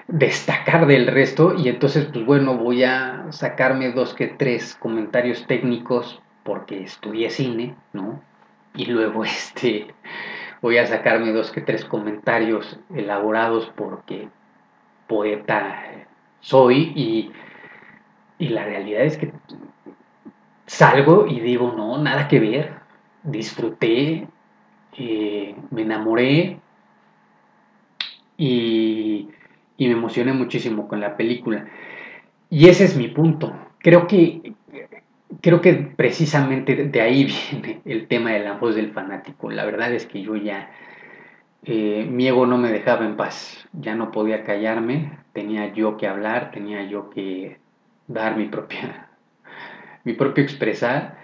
destacar 0.08 0.86
del 0.88 1.08
resto 1.08 1.56
y 1.56 1.70
entonces 1.70 2.06
pues 2.12 2.26
bueno 2.26 2.58
voy 2.58 2.84
a 2.84 3.28
sacarme 3.30 3.92
dos 3.92 4.14
que 4.14 4.28
tres 4.28 4.76
comentarios 4.76 5.48
técnicos 5.48 6.22
porque 6.44 6.84
estudié 6.84 7.30
cine, 7.30 7.76
¿no? 7.94 8.22
Y 8.76 8.86
luego 8.86 9.24
este 9.26 9.94
voy 10.62 10.78
a 10.78 10.86
sacarme 10.86 11.32
dos 11.32 11.52
que 11.52 11.62
tres 11.62 11.86
comentarios 11.86 12.80
elaborados 12.94 13.72
porque 13.76 14.30
poeta 15.08 15.84
soy 16.40 16.94
y, 16.96 17.32
y 18.38 18.50
la 18.50 18.64
realidad 18.64 19.04
es 19.04 19.18
que 19.18 19.32
salgo 20.68 21.26
y 21.28 21.40
digo, 21.40 21.74
no, 21.76 21.98
nada 21.98 22.28
que 22.28 22.40
ver, 22.40 22.74
disfruté, 23.24 24.28
eh, 24.98 25.56
me 25.72 25.82
enamoré 25.82 26.60
y 28.38 29.30
y 29.82 29.88
me 29.88 29.94
emocioné 29.94 30.32
muchísimo 30.32 30.88
con 30.88 31.00
la 31.00 31.18
película. 31.18 31.66
Y 32.52 32.70
ese 32.70 32.84
es 32.84 32.96
mi 32.96 33.08
punto. 33.08 33.52
Creo 33.80 34.06
que, 34.06 34.54
creo 35.40 35.62
que 35.62 35.74
precisamente 35.74 36.76
de 36.76 37.02
ahí 37.02 37.26
viene 37.52 37.82
el 37.86 38.08
tema 38.08 38.32
de 38.32 38.42
la 38.42 38.54
voz 38.54 38.76
del 38.76 38.92
fanático. 38.92 39.50
La 39.50 39.66
verdad 39.66 39.94
es 39.94 40.06
que 40.06 40.22
yo 40.22 40.36
ya, 40.36 40.72
eh, 41.64 42.08
mi 42.10 42.28
ego 42.28 42.46
no 42.46 42.58
me 42.58 42.72
dejaba 42.72 43.06
en 43.06 43.16
paz. 43.16 43.68
Ya 43.74 43.96
no 43.96 44.12
podía 44.12 44.44
callarme, 44.44 45.18
tenía 45.34 45.74
yo 45.74 45.98
que 45.98 46.08
hablar, 46.08 46.52
tenía 46.52 46.84
yo 46.84 47.10
que 47.10 47.58
dar 48.08 48.36
mi 48.36 48.46
propia, 48.46 49.10
mi 50.04 50.14
propio 50.14 50.44
expresar, 50.44 51.18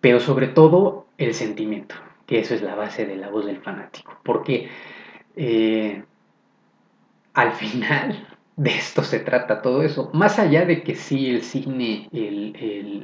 pero 0.00 0.20
sobre 0.20 0.48
todo 0.48 1.06
el 1.18 1.34
sentimiento, 1.34 1.96
que 2.26 2.38
eso 2.38 2.54
es 2.54 2.62
la 2.62 2.74
base 2.74 3.04
de 3.04 3.16
la 3.16 3.28
voz 3.28 3.44
del 3.44 3.58
fanático. 3.58 4.18
Porque 4.24 4.68
eh, 5.36 6.02
al 7.34 7.52
final 7.52 8.26
de 8.60 8.72
esto 8.72 9.02
se 9.02 9.20
trata 9.20 9.62
todo 9.62 9.82
eso. 9.82 10.10
Más 10.12 10.38
allá 10.38 10.66
de 10.66 10.82
que 10.82 10.94
sí, 10.94 11.30
el 11.30 11.42
cine, 11.42 12.10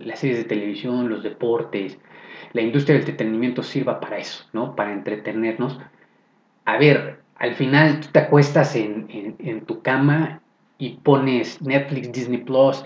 las 0.05 0.19
series 0.19 0.37
de 0.37 0.45
televisión, 0.45 1.09
los 1.09 1.23
deportes, 1.23 1.99
la 2.53 2.61
industria 2.61 2.93
del 2.93 3.09
entretenimiento 3.09 3.63
sirva 3.63 3.99
para 3.99 4.19
eso, 4.19 4.45
¿no? 4.53 4.77
Para 4.77 4.93
entretenernos. 4.93 5.81
A 6.67 6.77
ver, 6.77 7.21
al 7.37 7.55
final 7.55 8.01
tú 8.01 8.09
te 8.13 8.19
acuestas 8.19 8.77
en, 8.77 9.65
tu 9.65 9.81
cama 9.81 10.43
y 10.77 10.99
pones 11.03 11.63
Netflix, 11.63 12.13
Disney 12.13 12.43
Plus, 12.43 12.85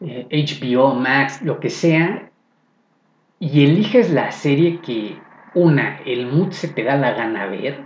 HBO, 0.00 0.92
eh, 0.92 0.98
Max, 0.98 1.42
lo 1.42 1.60
que 1.60 1.68
sea, 1.68 2.30
y 3.38 3.64
eliges 3.66 4.10
la 4.10 4.30
serie 4.30 4.80
que, 4.80 5.18
una, 5.54 5.98
el 6.06 6.26
mood 6.26 6.52
se 6.52 6.68
te 6.68 6.84
da 6.84 6.96
la 6.96 7.12
gana 7.12 7.44
ver, 7.48 7.84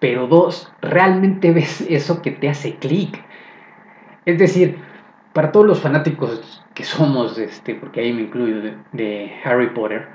pero 0.00 0.26
dos, 0.26 0.72
realmente 0.80 1.52
ves 1.52 1.82
eso 1.82 2.22
que 2.22 2.30
te 2.30 2.48
hace 2.48 2.76
clic. 2.76 3.22
Es 4.24 4.38
decir, 4.38 4.78
para 5.32 5.52
todos 5.52 5.66
los 5.66 5.80
fanáticos 5.80 6.64
que 6.74 6.84
somos, 6.84 7.38
este, 7.38 7.74
porque 7.74 8.00
ahí 8.00 8.12
me 8.12 8.22
incluyo, 8.22 8.74
de, 8.92 9.32
Harry 9.44 9.68
Potter, 9.68 10.08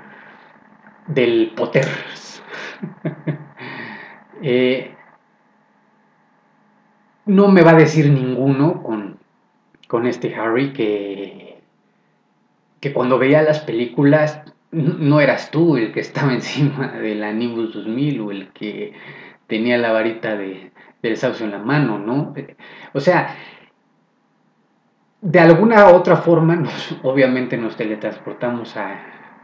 del 1.06 1.52
Potter, 1.56 1.86
eh, 4.42 4.94
no 7.24 7.48
me 7.48 7.62
va 7.62 7.72
a 7.72 7.76
decir 7.76 8.10
ninguno 8.10 8.82
con, 8.82 9.18
con 9.88 10.06
este 10.06 10.34
Harry 10.34 10.72
que, 10.72 11.60
que 12.80 12.92
cuando 12.92 13.18
veía 13.18 13.42
las 13.42 13.60
películas 13.60 14.42
no 14.72 15.20
eras 15.20 15.50
tú 15.50 15.76
el 15.76 15.92
que 15.92 16.00
estaba 16.00 16.32
encima 16.34 16.88
de 16.92 17.14
la 17.14 17.32
Nimbus 17.32 17.74
2000 17.74 18.20
o 18.20 18.30
el 18.30 18.48
que 18.48 18.92
tenía 19.46 19.78
la 19.78 19.92
varita 19.92 20.36
de, 20.36 20.72
del 21.02 21.16
sauce 21.16 21.44
en 21.44 21.52
la 21.52 21.58
mano, 21.58 21.98
¿no? 21.98 22.34
O 22.92 23.00
sea, 23.00 23.34
de 25.20 25.40
alguna 25.40 25.88
otra 25.88 26.16
forma, 26.16 26.62
obviamente 27.02 27.56
nos 27.56 27.76
teletransportamos 27.76 28.76
a, 28.76 28.92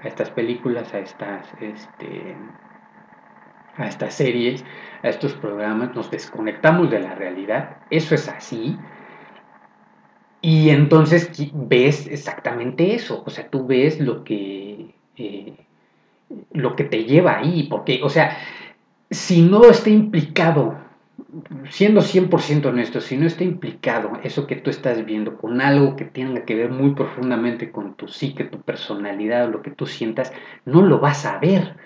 a, 0.02 0.08
estas 0.08 0.30
películas, 0.30 0.92
a 0.94 0.98
estas, 0.98 1.46
este, 1.60 2.36
a 3.76 3.86
estas 3.86 4.14
series, 4.14 4.64
a 5.02 5.08
estos 5.08 5.34
programas, 5.34 5.94
nos 5.94 6.10
desconectamos 6.10 6.90
de 6.90 7.00
la 7.00 7.14
realidad, 7.14 7.78
eso 7.90 8.14
es 8.14 8.28
así, 8.28 8.78
y 10.40 10.70
entonces 10.70 11.30
ves 11.54 12.08
exactamente 12.08 12.94
eso, 12.94 13.22
o 13.24 13.30
sea, 13.30 13.48
tú 13.48 13.64
ves 13.64 14.00
lo 14.00 14.24
que, 14.24 14.92
eh, 15.16 15.54
lo 16.52 16.74
que 16.74 16.84
te 16.84 17.04
lleva 17.04 17.38
ahí, 17.38 17.68
porque, 17.70 18.00
o 18.02 18.08
sea, 18.08 18.36
si 19.12 19.42
no 19.42 19.64
está 19.64 19.90
implicado, 19.90 20.78
siendo 21.70 22.00
100% 22.00 22.66
honesto, 22.66 23.00
si 23.00 23.16
no 23.16 23.26
está 23.26 23.44
implicado 23.44 24.12
eso 24.22 24.46
que 24.46 24.56
tú 24.56 24.70
estás 24.70 25.04
viendo 25.04 25.36
con 25.36 25.60
algo 25.60 25.96
que 25.96 26.04
tenga 26.04 26.44
que 26.44 26.54
ver 26.54 26.70
muy 26.70 26.94
profundamente 26.94 27.70
con 27.70 27.94
tu 27.94 28.08
psique, 28.08 28.44
tu 28.44 28.60
personalidad, 28.60 29.50
lo 29.50 29.62
que 29.62 29.70
tú 29.70 29.86
sientas, 29.86 30.32
no 30.64 30.82
lo 30.82 30.98
vas 30.98 31.24
a 31.26 31.38
ver. 31.38 31.76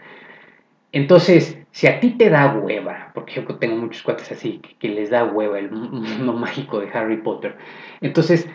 Entonces, 0.92 1.58
si 1.72 1.86
a 1.88 2.00
ti 2.00 2.10
te 2.10 2.30
da 2.30 2.54
hueva, 2.54 3.10
porque 3.12 3.34
yo 3.34 3.44
tengo 3.56 3.76
muchos 3.76 4.02
cuates 4.02 4.32
así, 4.32 4.60
que, 4.78 4.88
les 4.88 5.10
da 5.10 5.24
hueva 5.24 5.58
el 5.58 5.70
mundo 5.70 6.32
mágico 6.38 6.80
de 6.80 6.90
Harry 6.92 7.18
Potter, 7.18 7.56
entonces, 8.00 8.48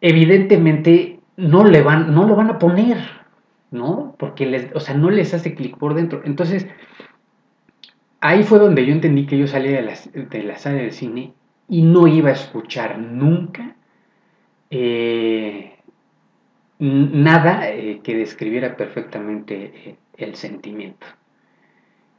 evidentemente 0.00 1.20
no, 1.36 1.64
le 1.64 1.82
van, 1.82 2.12
no 2.14 2.26
lo 2.26 2.36
van 2.36 2.50
a 2.50 2.58
poner, 2.58 2.98
¿no? 3.70 4.14
Porque 4.18 4.46
les, 4.46 4.74
o 4.74 4.80
sea, 4.80 4.94
no 4.94 5.10
les 5.10 5.32
hace 5.32 5.54
clic 5.54 5.78
por 5.78 5.94
dentro. 5.94 6.20
Entonces, 6.24 6.66
ahí 8.22 8.44
fue 8.44 8.58
donde 8.58 8.86
yo 8.86 8.92
entendí 8.92 9.26
que 9.26 9.36
yo 9.36 9.46
salía 9.46 9.76
de 9.76 9.82
la, 9.82 9.94
de 10.14 10.42
la 10.44 10.56
sala 10.56 10.78
del 10.78 10.92
cine 10.92 11.34
y 11.68 11.82
no 11.82 12.06
iba 12.06 12.30
a 12.30 12.32
escuchar 12.32 12.98
nunca 12.98 13.76
eh, 14.70 15.76
nada 16.78 17.68
eh, 17.68 18.00
que 18.02 18.16
describiera 18.16 18.76
perfectamente 18.76 19.72
eh, 19.74 19.96
el 20.16 20.36
sentimiento 20.36 21.06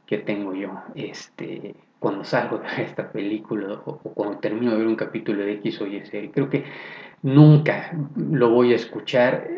que 0.06 0.18
tengo 0.18 0.54
yo 0.54 0.74
este, 0.94 1.74
cuando 1.98 2.22
salgo 2.22 2.58
de 2.58 2.82
esta 2.82 3.10
película 3.10 3.80
o, 3.86 3.96
cuando 3.98 4.38
termino 4.38 4.72
de 4.72 4.78
ver 4.78 4.86
un 4.86 4.96
capítulo 4.96 5.42
de 5.42 5.52
X 5.54 5.80
o 5.80 5.86
Y 5.86 6.04
serie. 6.04 6.30
Creo 6.30 6.50
que 6.50 6.64
nunca 7.22 7.92
lo 8.14 8.50
voy 8.50 8.74
a 8.74 8.76
escuchar 8.76 9.48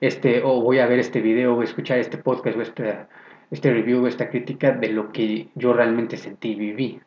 este, 0.00 0.40
o 0.44 0.60
voy 0.62 0.78
a 0.78 0.86
ver 0.86 1.00
este 1.00 1.20
video 1.20 1.56
o 1.56 1.62
escuchar 1.62 1.98
este 1.98 2.18
podcast 2.18 2.56
o 2.56 2.62
esta 2.62 3.08
este 3.50 3.72
review, 3.72 4.06
esta 4.06 4.30
crítica 4.30 4.72
de 4.72 4.88
lo 4.88 5.12
que 5.12 5.48
yo 5.54 5.72
realmente 5.72 6.16
sentí 6.16 6.52
y 6.52 6.54
viví. 6.54 7.00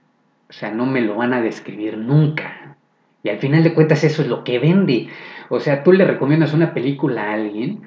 O 0.50 0.54
sea, 0.54 0.72
no 0.72 0.86
me 0.86 1.02
lo 1.02 1.16
van 1.16 1.34
a 1.34 1.42
describir 1.42 1.98
nunca. 1.98 2.78
Y 3.24 3.30
al 3.30 3.40
final 3.40 3.64
de 3.64 3.74
cuentas 3.74 4.04
eso 4.04 4.22
es 4.22 4.28
lo 4.28 4.44
que 4.44 4.60
vende. 4.60 5.10
O 5.50 5.60
sea, 5.60 5.84
tú 5.84 5.92
le 5.92 6.06
recomiendas 6.06 6.54
una 6.54 6.74
película 6.74 7.24
a 7.24 7.34
alguien 7.34 7.82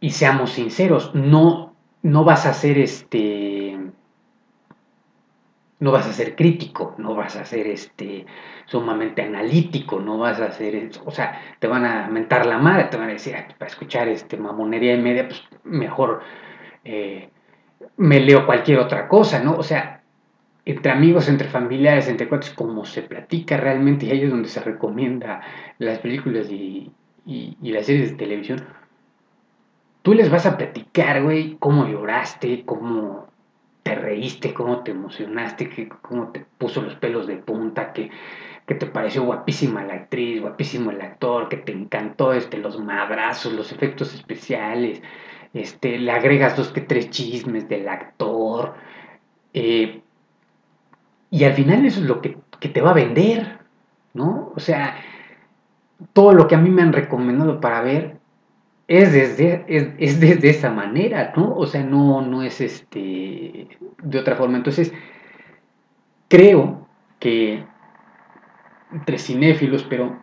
y 0.00 0.10
seamos 0.10 0.50
sinceros, 0.50 1.14
no, 1.14 1.74
no 2.02 2.24
vas 2.24 2.46
a 2.46 2.54
ser 2.54 2.78
este 2.78 3.78
no 5.80 5.92
vas 5.92 6.06
a 6.06 6.12
ser 6.12 6.36
crítico, 6.36 6.94
no 6.98 7.14
vas 7.14 7.36
a 7.36 7.44
ser 7.46 7.66
este 7.66 8.26
sumamente 8.66 9.22
analítico, 9.22 9.98
no 9.98 10.18
vas 10.18 10.38
a 10.38 10.52
ser, 10.52 10.90
o 11.06 11.10
sea, 11.10 11.40
te 11.58 11.66
van 11.66 11.86
a 11.86 12.06
mentar 12.08 12.44
la 12.44 12.58
madre, 12.58 12.84
te 12.84 12.98
van 12.98 13.08
a 13.08 13.12
decir, 13.12 13.34
para 13.58 13.70
escuchar 13.70 14.06
este 14.08 14.36
mamonería 14.36 14.94
y 14.94 15.00
media, 15.00 15.26
pues 15.26 15.42
mejor 15.64 16.20
eh, 16.84 17.28
me 17.96 18.20
leo 18.20 18.46
cualquier 18.46 18.78
otra 18.78 19.08
cosa, 19.08 19.42
¿no? 19.42 19.56
O 19.56 19.62
sea, 19.62 20.00
entre 20.64 20.92
amigos, 20.92 21.28
entre 21.28 21.48
familiares, 21.48 22.08
entre 22.08 22.28
cuates, 22.28 22.50
como 22.50 22.84
se 22.84 23.02
platica 23.02 23.56
realmente, 23.56 24.06
y 24.06 24.10
ahí 24.10 24.22
es 24.22 24.30
donde 24.30 24.48
se 24.48 24.60
recomienda 24.60 25.40
las 25.78 25.98
películas 25.98 26.50
y, 26.50 26.92
las 27.60 27.86
series 27.86 28.10
de 28.10 28.16
televisión, 28.16 28.64
tú 30.02 30.14
les 30.14 30.30
vas 30.30 30.46
a 30.46 30.56
platicar, 30.56 31.22
güey, 31.22 31.56
cómo 31.58 31.86
lloraste, 31.86 32.64
cómo 32.64 33.28
te 33.82 33.94
reíste, 33.94 34.52
cómo 34.52 34.82
te 34.82 34.90
emocionaste, 34.90 35.88
cómo 36.02 36.28
te 36.28 36.44
puso 36.58 36.82
los 36.82 36.94
pelos 36.96 37.26
de 37.26 37.36
punta, 37.36 37.92
que, 37.92 38.10
que, 38.66 38.74
te 38.74 38.86
pareció 38.86 39.24
guapísima 39.24 39.84
la 39.84 39.94
actriz, 39.94 40.40
guapísimo 40.40 40.90
el 40.90 41.00
actor, 41.00 41.48
que 41.48 41.56
te 41.56 41.72
encantó 41.72 42.32
este, 42.32 42.58
los 42.58 42.78
madrazos, 42.78 43.52
los 43.52 43.72
efectos 43.72 44.14
especiales, 44.14 45.02
este, 45.52 45.98
le 45.98 46.12
agregas 46.12 46.56
dos 46.56 46.68
que 46.68 46.80
tres 46.80 47.10
chismes 47.10 47.68
del 47.68 47.88
actor. 47.88 48.74
Eh, 49.52 50.02
y 51.30 51.44
al 51.44 51.54
final 51.54 51.84
eso 51.86 52.00
es 52.00 52.06
lo 52.06 52.20
que, 52.20 52.38
te 52.60 52.80
va 52.80 52.90
a 52.90 52.94
vender, 52.94 53.58
¿no? 54.14 54.52
O 54.54 54.60
sea, 54.60 54.96
todo 56.12 56.32
lo 56.32 56.46
que 56.46 56.54
a 56.54 56.58
mí 56.58 56.70
me 56.70 56.82
han 56.82 56.92
recomendado 56.92 57.60
para 57.60 57.80
ver 57.80 58.18
es 58.88 59.12
desde, 59.12 59.64
es, 59.98 60.20
desde 60.20 60.50
esa 60.50 60.70
manera, 60.70 61.32
¿no? 61.36 61.54
O 61.54 61.66
sea, 61.66 61.84
no, 61.84 62.22
no 62.22 62.42
es 62.42 62.60
este 62.60 63.68
de 64.02 64.18
otra 64.18 64.36
forma. 64.36 64.56
Entonces, 64.56 64.92
creo 66.28 66.88
que 67.18 67.64
entre 68.92 69.18
cinéfilos, 69.18 69.84
pero 69.84 70.20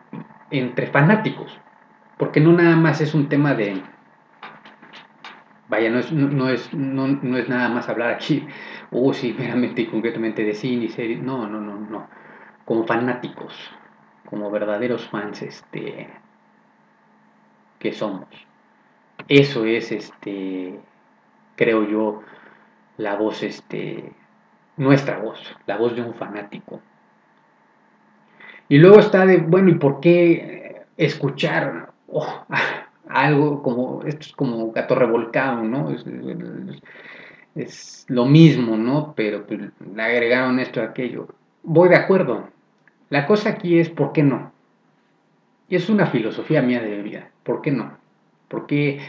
entre 0.51 0.87
fanáticos, 0.87 1.57
porque 2.17 2.41
no 2.41 2.51
nada 2.51 2.75
más 2.75 2.99
es 2.99 3.13
un 3.13 3.29
tema 3.29 3.53
de, 3.53 3.81
Vaya, 5.69 5.89
no 5.89 5.99
es, 5.99 6.11
no, 6.11 6.49
es, 6.49 6.73
no, 6.73 7.37
es 7.37 7.49
nada 7.49 7.67
más 7.67 7.89
hablar 7.89 8.11
aquí, 8.11 8.47
oh, 8.91 9.13
sí, 9.13 9.35
meramente 9.37 9.81
y 9.81 9.87
concretamente 9.87 10.43
de 10.43 10.53
cine 10.53 10.85
y 10.85 10.89
series. 10.89 11.21
No, 11.21 11.47
no, 11.47 11.59
no, 11.59 11.77
no. 11.79 12.07
Como 12.65 12.85
fanáticos, 12.85 13.53
como 14.29 14.49
verdaderos 14.51 15.07
fans 15.09 15.41
este, 15.41 16.09
que 17.79 17.93
somos. 17.93 18.27
Eso 19.27 19.65
es, 19.65 19.91
este, 19.91 20.79
creo 21.55 21.87
yo, 21.87 22.23
la 22.97 23.15
voz, 23.15 23.43
este, 23.43 24.13
nuestra 24.77 25.19
voz, 25.19 25.55
la 25.65 25.77
voz 25.77 25.95
de 25.95 26.01
un 26.01 26.13
fanático. 26.13 26.81
Y 28.69 28.77
luego 28.77 28.99
está 28.99 29.25
de, 29.25 29.37
bueno, 29.37 29.69
¿y 29.69 29.75
por 29.75 29.99
qué 29.99 30.85
escuchar? 30.97 31.91
Oh, 32.07 32.45
algo 33.09 33.61
como, 33.63 34.03
esto 34.03 34.21
es 34.21 34.31
como 34.33 34.71
gato 34.71 34.95
revolcado, 34.95 35.63
¿no? 35.63 35.89
Es, 37.55 38.05
lo 38.07 38.25
mismo, 38.25 38.77
¿no? 38.77 39.13
Pero 39.15 39.45
pues, 39.45 39.59
le 39.95 40.01
agregaron 40.01 40.59
esto 40.59 40.81
a 40.81 40.85
aquello. 40.85 41.27
Voy 41.63 41.89
de 41.89 41.95
acuerdo. 41.95 42.49
La 43.09 43.25
cosa 43.25 43.49
aquí 43.49 43.79
es, 43.79 43.89
¿por 43.89 44.13
qué 44.13 44.23
no? 44.23 44.51
Y 45.69 45.75
es 45.75 45.89
una 45.89 46.07
filosofía 46.07 46.61
mía 46.61 46.81
de 46.81 47.01
vida. 47.01 47.31
¿Por 47.43 47.61
qué 47.61 47.71
no? 47.71 47.97
Porque 48.47 48.99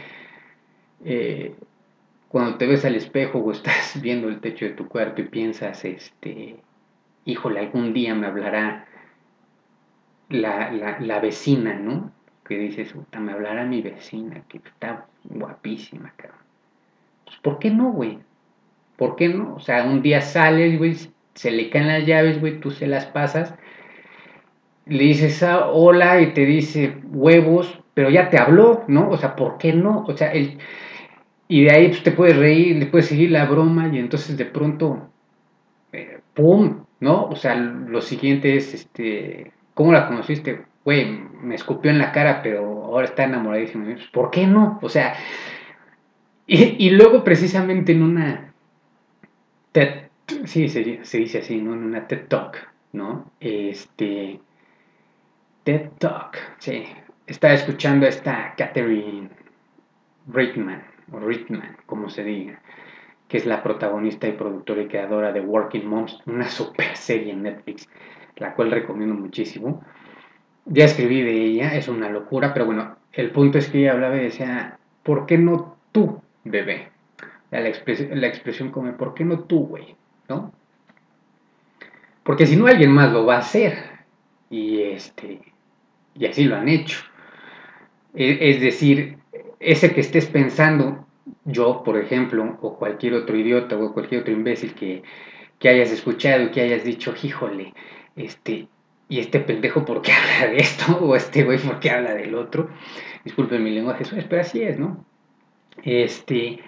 eh, 1.05 1.55
cuando 2.27 2.57
te 2.57 2.67
ves 2.67 2.85
al 2.85 2.95
espejo 2.95 3.39
o 3.39 3.51
estás 3.51 3.99
viendo 4.01 4.29
el 4.29 4.39
techo 4.39 4.65
de 4.65 4.71
tu 4.71 4.87
cuarto 4.87 5.21
y 5.21 5.25
piensas, 5.25 5.85
este, 5.85 6.57
híjole, 7.25 7.59
algún 7.59 7.93
día 7.93 8.15
me 8.15 8.27
hablará 8.27 8.85
la, 10.29 10.71
la, 10.71 10.99
la 10.99 11.19
vecina, 11.19 11.73
¿no? 11.73 12.11
Que 12.49 12.57
dices, 12.57 12.93
puta, 12.93 13.19
me 13.19 13.31
hablará 13.31 13.63
mi 13.63 13.83
vecina, 13.83 14.41
que 14.49 14.57
está 14.57 15.05
guapísima, 15.23 16.11
cabrón. 16.17 16.39
Pues, 17.25 17.37
¿por 17.37 17.59
qué 17.59 17.69
no, 17.69 17.91
güey? 17.91 18.17
¿Por 18.97 19.15
qué 19.15 19.29
no? 19.29 19.53
O 19.53 19.59
sea, 19.59 19.83
un 19.85 20.01
día 20.01 20.21
sales, 20.21 20.79
güey, 20.79 20.95
se 21.35 21.51
le 21.51 21.69
caen 21.69 21.87
las 21.87 22.07
llaves, 22.07 22.41
güey, 22.41 22.59
tú 22.59 22.71
se 22.71 22.87
las 22.87 23.05
pasas, 23.05 23.53
le 24.87 25.03
dices 25.03 25.43
ah, 25.43 25.69
hola 25.69 26.21
y 26.21 26.33
te 26.33 26.45
dice 26.45 26.97
huevos, 27.11 27.79
pero 27.93 28.09
ya 28.09 28.29
te 28.29 28.39
habló, 28.39 28.83
¿no? 28.87 29.09
O 29.09 29.17
sea, 29.17 29.35
¿por 29.35 29.59
qué 29.59 29.71
no? 29.71 30.03
O 30.07 30.17
sea, 30.17 30.31
el, 30.33 30.57
y 31.47 31.65
de 31.65 31.71
ahí 31.71 31.89
pues, 31.89 32.01
te 32.01 32.11
puedes 32.11 32.35
reír, 32.35 32.77
le 32.77 32.87
puedes 32.87 33.05
seguir 33.05 33.29
la 33.29 33.45
broma 33.45 33.89
y 33.93 33.99
entonces 33.99 34.37
de 34.37 34.45
pronto, 34.45 35.11
eh, 35.93 36.19
¡pum! 36.33 36.85
¿No? 36.99 37.25
O 37.25 37.35
sea, 37.35 37.55
lo 37.55 38.01
siguiente 38.01 38.57
es, 38.57 38.73
este, 38.73 39.51
¿cómo 39.75 39.93
la 39.93 40.07
conociste? 40.07 40.68
Güey, 40.89 41.05
me 41.43 41.53
escupió 41.53 41.91
en 41.91 41.99
la 41.99 42.11
cara, 42.11 42.41
pero 42.41 42.61
ahora 42.85 43.05
está 43.05 43.25
enamoradísimo. 43.25 43.85
Pues, 43.85 44.07
¿Por 44.07 44.31
qué 44.31 44.47
no? 44.47 44.79
O 44.81 44.89
sea, 44.89 45.13
y, 46.47 46.89
luego 46.89 47.23
precisamente 47.23 47.91
en 47.91 48.01
una 48.01 48.51
TED, 49.71 50.07
sí, 50.45 50.67
se, 50.67 50.79
dice 50.81 51.37
así, 51.37 51.61
¿no? 51.61 51.73
En 51.73 51.83
una 51.83 52.07
TED 52.07 52.25
Talk, 52.27 52.67
¿no? 52.93 53.31
Este, 53.39 54.39
TED 55.63 55.89
Talk, 55.99 56.39
sí. 56.57 56.87
Estaba 57.27 57.53
escuchando 57.53 58.07
a 58.07 58.09
esta 58.09 58.55
Catherine 58.57 59.29
Rickman, 60.27 60.83
o 61.11 61.19
Rickman, 61.19 61.77
como 61.85 62.09
se 62.09 62.23
diga, 62.23 62.63
que 63.27 63.37
es 63.37 63.45
la 63.45 63.61
protagonista 63.61 64.27
y 64.27 64.31
productora 64.31 64.81
y 64.81 64.87
creadora 64.87 65.31
de 65.33 65.41
Working 65.41 65.87
Moms, 65.87 66.19
una 66.25 66.47
super 66.47 66.95
serie 66.97 67.33
en 67.33 67.43
Netflix, 67.43 67.87
la 68.37 68.55
cual 68.55 68.71
recomiendo 68.71 69.13
muchísimo 69.13 69.83
ya 70.69 70.85
escribí 70.85 71.21
de 71.21 71.45
ella, 71.45 71.75
es 71.75 71.87
una 71.87 72.09
locura, 72.09 72.53
pero 72.53 72.65
bueno, 72.65 72.95
el 73.11 73.31
punto 73.31 73.57
es 73.57 73.69
que 73.69 73.79
ella 73.79 73.93
hablaba 73.93 74.17
y 74.17 74.23
decía, 74.23 74.77
¿por 75.03 75.25
qué 75.25 75.37
no 75.37 75.77
tú, 75.91 76.21
bebé? 76.43 76.89
La, 77.51 77.67
expresión, 77.67 78.21
la 78.21 78.27
expresión 78.27 78.69
como, 78.71 78.95
¿por 78.95 79.15
qué 79.15 79.25
no 79.25 79.39
tú, 79.39 79.65
güey? 79.65 79.95
¿No? 80.27 80.53
Porque 82.23 82.45
si 82.45 82.55
no, 82.55 82.67
alguien 82.67 82.91
más 82.91 83.11
lo 83.11 83.25
va 83.25 83.37
a 83.37 83.39
hacer. 83.39 83.75
Y, 84.51 84.81
este, 84.81 85.41
y 86.13 86.25
así 86.27 86.43
lo 86.43 86.55
han 86.55 86.69
hecho. 86.69 86.99
E, 88.13 88.37
es 88.51 88.61
decir, 88.61 89.17
ese 89.59 89.93
que 89.93 90.01
estés 90.01 90.27
pensando, 90.27 91.07
yo, 91.45 91.81
por 91.83 91.97
ejemplo, 91.97 92.57
o 92.61 92.77
cualquier 92.77 93.15
otro 93.15 93.35
idiota 93.35 93.77
o 93.77 93.93
cualquier 93.93 94.21
otro 94.21 94.33
imbécil 94.33 94.75
que, 94.75 95.01
que 95.57 95.69
hayas 95.69 95.91
escuchado 95.91 96.43
y 96.43 96.51
que 96.51 96.61
hayas 96.61 96.83
dicho, 96.83 97.15
híjole, 97.21 97.73
este, 98.15 98.67
y 99.09 99.19
este 99.19 99.39
pendejo 99.39 99.83
por 99.83 100.01
qué 100.01 100.11
habla 100.13 100.53
de 100.53 100.57
esto, 100.59 100.97
o 101.01 101.15
este 101.15 101.43
güey 101.43 101.57
por 101.57 101.79
qué 101.79 101.89
habla 101.89 102.13
del 102.13 102.35
otro. 102.35 102.69
Disculpen 103.25 103.61
mi 103.61 103.71
lenguaje, 103.71 104.05
pero 104.29 104.41
así 104.41 104.61
es, 104.61 104.79
¿no? 104.79 105.03
Este. 105.83 106.59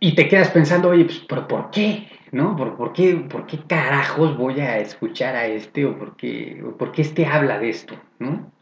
Y 0.00 0.14
te 0.14 0.28
quedas 0.28 0.50
pensando, 0.50 0.90
oye, 0.90 1.06
pues, 1.06 1.24
¿pero 1.28 1.48
por 1.48 1.70
qué? 1.70 2.06
¿No? 2.30 2.54
¿Por, 2.54 2.92
qué, 2.92 3.16
¿Por 3.16 3.46
qué 3.46 3.58
carajos 3.66 4.36
voy 4.36 4.60
a 4.60 4.78
escuchar 4.78 5.34
a 5.34 5.46
este 5.46 5.86
o 5.86 5.98
por 5.98 6.14
qué, 6.16 6.62
por 6.78 6.92
qué 6.92 7.02
este 7.02 7.26
habla 7.26 7.58
de 7.58 7.70
esto? 7.70 7.94
¿No? 8.18 8.52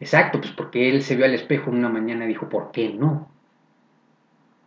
Exacto, 0.00 0.40
pues 0.40 0.52
porque 0.52 0.88
él 0.88 1.02
se 1.02 1.16
vio 1.16 1.24
al 1.24 1.34
espejo 1.34 1.70
una 1.70 1.88
mañana 1.88 2.24
y 2.24 2.28
dijo, 2.28 2.48
¿por 2.48 2.70
qué 2.70 2.90
no? 2.90 3.28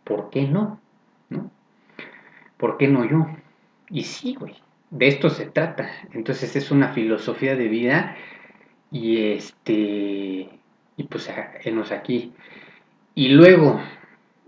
¿Por 0.04 0.30
qué 0.30 0.46
no? 0.46 0.78
¿No? 1.30 1.50
¿Por 2.58 2.76
qué 2.76 2.86
no 2.86 3.04
yo? 3.04 3.26
Y 3.88 4.04
sí, 4.04 4.34
güey 4.34 4.54
de 4.90 5.08
esto 5.08 5.30
se 5.30 5.46
trata. 5.46 5.90
Entonces 6.12 6.56
es 6.56 6.70
una 6.70 6.88
filosofía 6.88 7.56
de 7.56 7.68
vida 7.68 8.16
y 8.90 9.32
este 9.32 10.50
y 10.96 11.04
pues 11.08 11.30
enos 11.64 11.92
aquí. 11.92 12.32
Y 13.14 13.28
luego 13.30 13.80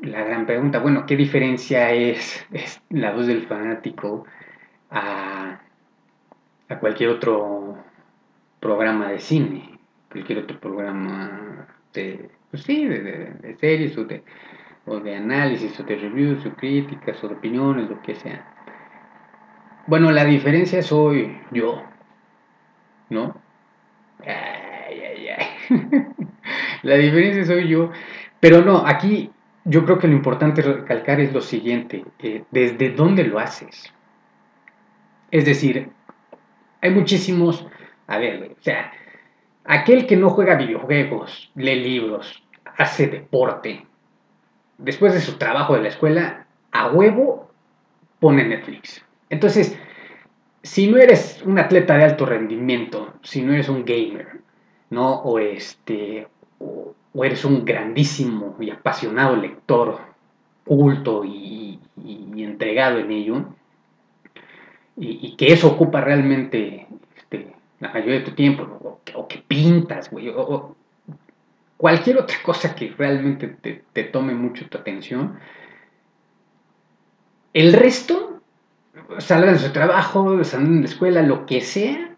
la 0.00 0.24
gran 0.24 0.46
pregunta, 0.46 0.78
bueno, 0.78 1.06
¿qué 1.06 1.16
diferencia 1.16 1.92
es, 1.92 2.46
la 2.88 3.12
voz 3.12 3.26
del 3.26 3.46
fanático 3.46 4.24
a, 4.90 5.60
a, 6.68 6.78
cualquier 6.78 7.10
otro 7.10 7.76
programa 8.58 9.10
de 9.10 9.18
cine? 9.20 9.78
Cualquier 10.10 10.40
otro 10.40 10.58
programa 10.58 11.68
de, 11.92 12.30
pues 12.50 12.64
sí, 12.64 12.84
de, 12.86 13.56
series 13.60 13.96
o 13.96 14.04
de, 14.04 14.24
o 14.86 14.98
de 14.98 15.16
análisis 15.16 15.78
o 15.78 15.84
de 15.84 15.96
reviews 15.96 16.44
o 16.46 16.54
críticas 16.54 17.22
o 17.22 17.28
de 17.28 17.34
opiniones, 17.34 17.88
lo 17.88 18.00
que 18.02 18.14
sea. 18.16 18.59
Bueno, 19.90 20.12
la 20.12 20.24
diferencia 20.24 20.84
soy 20.84 21.36
yo, 21.50 21.82
¿no? 23.08 23.34
Ay, 24.20 25.00
ay, 25.00 25.28
ay. 25.28 25.46
la 26.84 26.94
diferencia 26.94 27.44
soy 27.44 27.66
yo. 27.66 27.90
Pero 28.38 28.62
no, 28.62 28.86
aquí 28.86 29.32
yo 29.64 29.84
creo 29.84 29.98
que 29.98 30.06
lo 30.06 30.14
importante 30.14 30.62
recalcar 30.62 31.18
es 31.18 31.32
lo 31.32 31.40
siguiente, 31.40 32.04
eh, 32.20 32.44
¿desde 32.52 32.90
dónde 32.90 33.24
lo 33.24 33.40
haces? 33.40 33.92
Es 35.32 35.44
decir, 35.44 35.90
hay 36.82 36.90
muchísimos, 36.92 37.66
a 38.06 38.18
ver, 38.18 38.54
o 38.60 38.62
sea, 38.62 38.92
aquel 39.64 40.06
que 40.06 40.16
no 40.16 40.30
juega 40.30 40.54
videojuegos, 40.54 41.50
lee 41.56 41.82
libros, 41.82 42.44
hace 42.76 43.08
deporte, 43.08 43.84
después 44.78 45.14
de 45.14 45.20
su 45.20 45.36
trabajo 45.36 45.74
de 45.74 45.82
la 45.82 45.88
escuela, 45.88 46.46
a 46.70 46.92
huevo 46.92 47.50
pone 48.20 48.44
Netflix. 48.44 49.04
Entonces, 49.30 49.78
si 50.62 50.88
no 50.88 50.98
eres 50.98 51.42
un 51.44 51.58
atleta 51.58 51.96
de 51.96 52.04
alto 52.04 52.26
rendimiento, 52.26 53.14
si 53.22 53.42
no 53.42 53.52
eres 53.52 53.68
un 53.68 53.84
gamer, 53.84 54.40
¿no? 54.90 55.14
O 55.22 55.38
este, 55.38 56.28
o, 56.58 56.94
eres 57.24 57.44
un 57.44 57.64
grandísimo 57.64 58.56
y 58.60 58.70
apasionado 58.70 59.36
lector, 59.36 59.98
culto 60.64 61.24
y, 61.24 61.78
entregado 62.36 62.98
en 62.98 63.10
ello, 63.12 63.44
y, 64.96 65.36
que 65.36 65.52
eso 65.52 65.68
ocupa 65.68 66.00
realmente 66.00 66.86
este, 67.16 67.54
la 67.78 67.90
mayoría 67.90 68.20
de 68.20 68.24
tu 68.24 68.32
tiempo, 68.32 69.00
o, 69.14 69.28
que 69.28 69.38
pintas, 69.38 70.10
güey, 70.10 70.28
o, 70.28 70.74
cualquier 71.76 72.18
otra 72.18 72.36
cosa 72.42 72.74
que 72.74 72.92
realmente 72.96 73.48
te, 73.48 73.84
te 73.92 74.04
tome 74.04 74.34
mucho 74.34 74.68
tu 74.68 74.78
atención, 74.78 75.38
el 77.52 77.72
resto, 77.72 78.29
salen 79.18 79.52
de 79.54 79.58
su 79.58 79.72
trabajo, 79.72 80.42
salen 80.44 80.76
de 80.76 80.80
la 80.80 80.86
escuela, 80.86 81.22
lo 81.22 81.46
que 81.46 81.60
sea, 81.60 82.16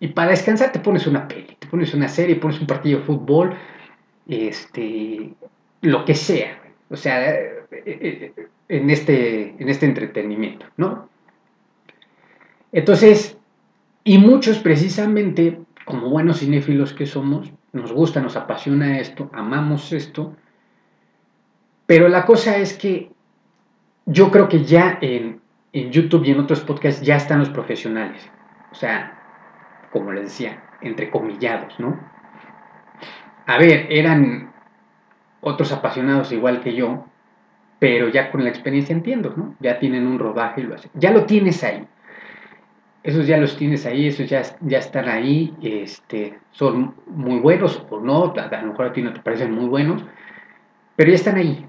y 0.00 0.08
para 0.08 0.30
descansar 0.30 0.72
te 0.72 0.78
pones 0.78 1.06
una 1.06 1.26
peli, 1.26 1.56
te 1.58 1.66
pones 1.66 1.92
una 1.94 2.08
serie, 2.08 2.36
pones 2.36 2.60
un 2.60 2.66
partido 2.66 3.00
de 3.00 3.04
fútbol, 3.04 3.54
este, 4.28 5.34
lo 5.82 6.04
que 6.04 6.14
sea, 6.14 6.60
o 6.90 6.96
sea, 6.96 7.30
eh, 7.30 7.66
eh, 7.72 8.32
en 8.68 8.90
este, 8.90 9.54
en 9.58 9.68
este 9.68 9.86
entretenimiento, 9.86 10.66
¿no? 10.76 11.08
Entonces, 12.70 13.36
y 14.04 14.18
muchos 14.18 14.58
precisamente, 14.58 15.58
como 15.84 16.10
buenos 16.10 16.40
cinéfilos 16.40 16.92
que 16.92 17.06
somos, 17.06 17.50
nos 17.72 17.92
gusta, 17.92 18.20
nos 18.20 18.36
apasiona 18.36 19.00
esto, 19.00 19.30
amamos 19.32 19.92
esto, 19.92 20.36
pero 21.86 22.08
la 22.08 22.26
cosa 22.26 22.58
es 22.58 22.74
que 22.74 23.10
yo 24.06 24.30
creo 24.30 24.48
que 24.48 24.64
ya 24.64 24.98
en, 25.00 25.40
YouTube 25.72 26.24
y 26.24 26.30
en 26.30 26.40
otros 26.40 26.60
podcasts 26.60 27.02
ya 27.02 27.16
están 27.16 27.40
los 27.40 27.50
profesionales. 27.50 28.30
O 28.72 28.74
sea, 28.74 29.18
como 29.92 30.12
les 30.12 30.24
decía, 30.24 30.62
entrecomillados, 30.80 31.78
¿no? 31.78 31.98
A 33.46 33.58
ver, 33.58 33.86
eran 33.90 34.52
otros 35.40 35.72
apasionados 35.72 36.32
igual 36.32 36.60
que 36.60 36.74
yo, 36.74 37.06
pero 37.78 38.08
ya 38.08 38.30
con 38.30 38.44
la 38.44 38.50
experiencia 38.50 38.94
entiendo, 38.94 39.34
¿no? 39.36 39.54
Ya 39.60 39.78
tienen 39.78 40.06
un 40.06 40.18
rodaje 40.18 40.60
y 40.60 40.64
lo 40.64 40.74
hacen. 40.74 40.90
Ya 40.94 41.10
lo 41.10 41.24
tienes 41.24 41.62
ahí. 41.64 41.86
Esos 43.02 43.26
ya 43.26 43.38
los 43.38 43.56
tienes 43.56 43.86
ahí, 43.86 44.08
esos 44.08 44.28
ya, 44.28 44.42
ya 44.60 44.78
están 44.78 45.08
ahí, 45.08 45.54
este, 45.62 46.38
son 46.50 46.94
muy 47.06 47.38
buenos 47.38 47.82
o 47.88 48.00
no, 48.00 48.34
a 48.36 48.60
lo 48.60 48.66
mejor 48.68 48.86
a 48.86 48.92
ti 48.92 49.00
no 49.00 49.12
te 49.12 49.20
parecen 49.20 49.52
muy 49.52 49.66
buenos, 49.66 50.04
pero 50.96 51.08
ya 51.08 51.14
están 51.14 51.36
ahí 51.36 51.64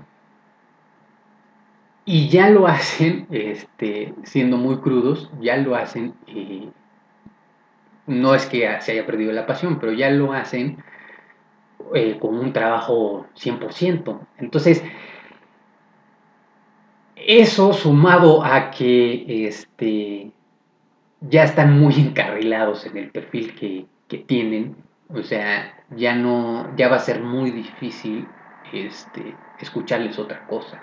y 2.05 2.29
ya 2.29 2.49
lo 2.49 2.67
hacen, 2.67 3.27
este, 3.29 4.13
siendo 4.23 4.57
muy 4.57 4.77
crudos, 4.77 5.29
ya 5.39 5.57
lo 5.57 5.75
hacen, 5.75 6.13
eh, 6.27 6.69
no 8.07 8.33
es 8.33 8.45
que 8.47 8.67
se 8.81 8.93
haya 8.93 9.05
perdido 9.05 9.31
la 9.31 9.45
pasión, 9.45 9.79
pero 9.79 9.91
ya 9.93 10.09
lo 10.09 10.33
hacen 10.33 10.83
eh, 11.93 12.17
con 12.19 12.38
un 12.38 12.53
trabajo 12.53 13.27
100%. 13.35 14.19
Entonces, 14.38 14.83
eso 17.15 17.73
sumado 17.73 18.43
a 18.43 18.71
que 18.71 19.47
este, 19.47 20.31
ya 21.21 21.43
están 21.43 21.79
muy 21.79 21.95
encarrilados 21.95 22.85
en 22.85 22.97
el 22.97 23.12
perfil 23.12 23.55
que, 23.55 23.85
que 24.07 24.17
tienen, 24.17 24.75
o 25.13 25.21
sea, 25.21 25.83
ya 25.95 26.15
no, 26.15 26.75
ya 26.75 26.88
va 26.88 26.97
a 26.97 26.99
ser 26.99 27.21
muy 27.21 27.51
difícil 27.51 28.27
este, 28.71 29.35
escucharles 29.59 30.17
otra 30.19 30.45
cosa. 30.47 30.81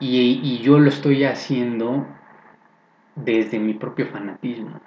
Y, 0.00 0.58
yo 0.58 0.78
lo 0.78 0.88
estoy 0.88 1.24
haciendo 1.24 2.06
desde 3.16 3.58
mi 3.58 3.74
propio 3.74 4.06
fanatismo. 4.06 4.80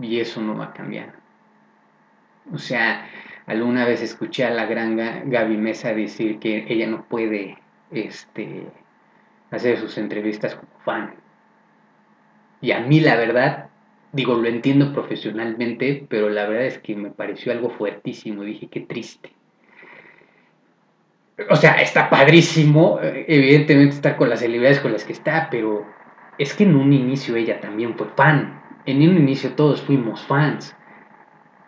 Y 0.00 0.20
eso 0.20 0.40
no 0.42 0.56
va 0.56 0.66
a 0.66 0.72
cambiar. 0.72 1.14
O 2.52 2.58
sea, 2.58 3.08
alguna 3.46 3.84
vez 3.84 4.02
escuché 4.02 4.44
a 4.44 4.50
la 4.50 4.66
gran 4.66 4.96
Gaby 4.96 5.56
Mesa 5.56 5.92
decir 5.92 6.38
que 6.38 6.66
ella 6.68 6.86
no 6.86 7.04
puede 7.04 7.58
este, 7.90 8.66
hacer 9.50 9.78
sus 9.78 9.98
entrevistas 9.98 10.54
como 10.54 10.72
fan. 10.84 11.14
Y 12.60 12.72
a 12.72 12.80
mí 12.80 13.00
la 13.00 13.16
verdad, 13.16 13.70
digo, 14.12 14.34
lo 14.34 14.48
entiendo 14.48 14.92
profesionalmente, 14.92 16.06
pero 16.08 16.28
la 16.28 16.48
verdad 16.48 16.66
es 16.66 16.78
que 16.78 16.96
me 16.96 17.10
pareció 17.10 17.52
algo 17.52 17.70
fuertísimo. 17.70 18.42
Dije, 18.42 18.68
qué 18.68 18.80
triste 18.80 19.37
o 21.50 21.56
sea, 21.56 21.80
está 21.80 22.10
padrísimo, 22.10 22.98
evidentemente 23.02 23.94
estar 23.94 24.16
con 24.16 24.28
las 24.28 24.40
celebridades 24.40 24.80
con 24.80 24.92
las 24.92 25.04
que 25.04 25.12
está, 25.12 25.48
pero 25.50 25.86
es 26.36 26.54
que 26.54 26.64
en 26.64 26.74
un 26.74 26.92
inicio 26.92 27.36
ella 27.36 27.60
también 27.60 27.96
fue 27.96 28.08
fan. 28.16 28.60
En 28.86 29.08
un 29.08 29.16
inicio 29.16 29.54
todos 29.54 29.82
fuimos 29.82 30.20
fans. 30.22 30.76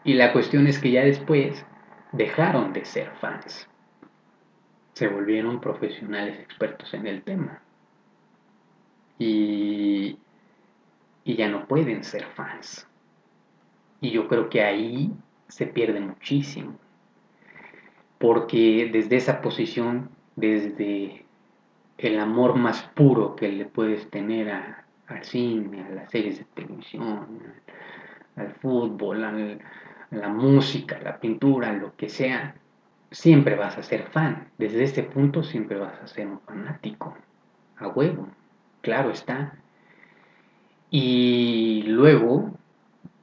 Y 0.03 0.15
la 0.15 0.33
cuestión 0.33 0.67
es 0.67 0.79
que 0.79 0.91
ya 0.91 1.05
después 1.05 1.65
dejaron 2.13 2.73
de 2.73 2.85
ser 2.85 3.11
fans. 3.21 3.69
Se 4.95 5.07
volvieron 5.07 5.61
profesionales 5.61 6.39
expertos 6.41 6.93
en 6.95 7.07
el 7.07 7.23
tema. 7.23 7.63
Y, 9.19 10.19
y 11.25 11.37
ya 11.37 11.49
no 11.49 11.67
pueden 11.69 12.03
ser 12.03 12.25
fans. 12.35 12.89
Y 14.01 14.11
yo 14.11 14.27
creo 14.27 14.49
que 14.49 14.65
ahí 14.65 15.13
se 15.49 15.67
pierde 15.67 16.01
muchísimo 16.01 16.77
porque 18.21 18.91
desde 18.93 19.17
esa 19.17 19.41
posición, 19.41 20.11
desde 20.37 21.25
el 21.97 22.21
amor 22.21 22.55
más 22.55 22.83
puro 22.95 23.35
que 23.35 23.49
le 23.49 23.65
puedes 23.65 24.11
tener 24.11 24.51
al 24.51 25.25
cine, 25.25 25.83
a 25.83 25.89
las 25.89 26.11
series 26.11 26.39
de 26.39 26.45
televisión, 26.55 27.27
al 28.37 28.53
fútbol, 28.57 29.25
a 29.25 29.33
la 30.11 30.29
música, 30.29 30.99
a 30.99 31.03
la 31.03 31.19
pintura, 31.19 31.73
lo 31.73 31.97
que 31.97 32.11
sea, 32.11 32.57
siempre 33.11 33.57
vas 33.57 33.79
a 33.79 33.83
ser 33.83 34.03
fan. 34.11 34.51
Desde 34.59 34.83
este 34.85 35.03
punto 35.03 35.43
siempre 35.43 35.79
vas 35.79 35.99
a 36.03 36.07
ser 36.07 36.27
un 36.27 36.41
fanático, 36.41 37.17
a 37.79 37.89
huevo, 37.89 38.29
claro 38.83 39.13
está. 39.13 39.55
Y 40.91 41.85
luego 41.87 42.51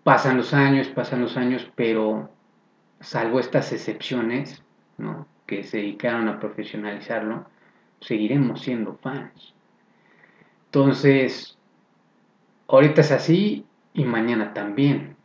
pasan 0.03 0.37
los 0.37 0.55
años, 0.55 0.87
pasan 0.87 1.21
los 1.21 1.37
años, 1.37 1.71
pero 1.75 2.31
salvo 2.99 3.39
estas 3.39 3.71
excepciones, 3.71 4.63
que 5.45 5.63
se 5.63 5.77
dedicaron 5.77 6.27
a 6.27 6.39
profesionalizarlo, 6.39 7.45
seguiremos 8.01 8.61
siendo 8.61 8.95
fans. 8.95 9.53
Entonces, 10.65 11.57
ahorita 12.67 13.01
es 13.01 13.11
así 13.11 13.65
y 13.93 14.03
mañana 14.03 14.53
también. 14.53 15.15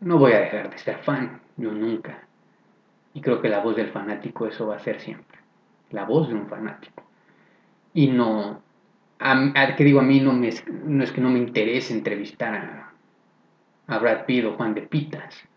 No 0.00 0.18
voy 0.18 0.32
a 0.32 0.40
dejar 0.40 0.70
de 0.70 0.78
ser 0.78 0.98
fan, 0.98 1.40
yo 1.56 1.72
nunca. 1.72 2.26
Y 3.14 3.22
creo 3.22 3.40
que 3.40 3.48
la 3.48 3.60
voz 3.60 3.76
del 3.76 3.90
fanático 3.90 4.46
eso 4.46 4.66
va 4.66 4.76
a 4.76 4.80
ser 4.80 5.00
siempre. 5.00 5.38
La 5.90 6.04
voz 6.04 6.28
de 6.28 6.34
un 6.34 6.46
fanático. 6.48 7.02
Y 7.94 8.08
no, 8.08 8.60
a, 9.18 9.74
que 9.76 9.84
digo, 9.84 10.00
a 10.00 10.02
mí 10.02 10.20
no, 10.20 10.34
no 10.34 11.02
es 11.04 11.12
que 11.12 11.20
no 11.20 11.30
me 11.30 11.38
interese 11.38 11.94
entrevistar 11.94 12.54
a, 12.54 12.92
a 13.86 13.98
Brad 13.98 14.26
Pitt 14.26 14.44
o 14.44 14.52
Juan 14.52 14.74
de 14.74 14.82
Pitas 14.82 15.48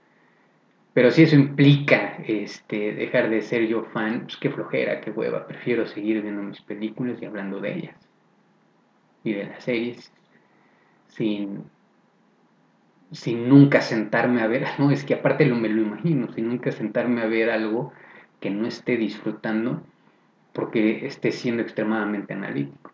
pero 0.93 1.12
si 1.12 1.23
eso 1.23 1.36
implica 1.36 2.17
este, 2.25 2.93
dejar 2.93 3.30
de 3.30 3.41
ser 3.41 3.67
yo 3.67 3.84
fan, 3.84 4.21
pues 4.21 4.38
qué 4.38 4.49
flojera, 4.49 5.02
qué 5.02 5.12
hueva. 5.12 5.45
Prefiero 5.45 5.86
seguir 5.86 6.21
viendo 6.21 6.41
mis 6.41 6.62
películas 6.62 7.21
y 7.21 7.25
hablando 7.25 7.60
de 7.60 7.75
ellas. 7.75 8.10
Y 9.23 9.34
de 9.34 9.45
las 9.45 9.63
series. 9.63 10.12
Sin, 11.08 11.65
sin 13.12 13.47
nunca 13.47 13.82
sentarme 13.82 14.41
a 14.41 14.47
ver, 14.47 14.65
no, 14.80 14.91
es 14.91 15.04
que 15.04 15.13
aparte 15.13 15.45
lo, 15.45 15.56
me 15.56 15.69
lo 15.69 15.82
imagino, 15.82 16.32
sin 16.34 16.49
nunca 16.49 16.71
sentarme 16.71 17.21
a 17.21 17.28
ver 17.28 17.52
algo 17.52 17.93
que 18.39 18.49
no 18.49 18.67
esté 18.67 18.97
disfrutando 18.97 19.84
porque 20.54 21.06
esté 21.06 21.32
siendo 21.32 21.62
extremadamente 21.62 22.34
analítico. 22.34 22.91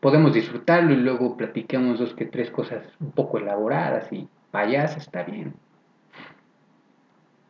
Podemos 0.00 0.32
disfrutarlo 0.32 0.92
y 0.92 0.96
luego 0.96 1.36
platiquemos 1.36 1.98
dos 1.98 2.14
que 2.14 2.24
tres 2.24 2.50
cosas 2.50 2.84
un 3.00 3.10
poco 3.12 3.38
elaboradas 3.38 4.10
y 4.12 4.28
payas 4.50 4.96
está 4.96 5.24
bien 5.24 5.54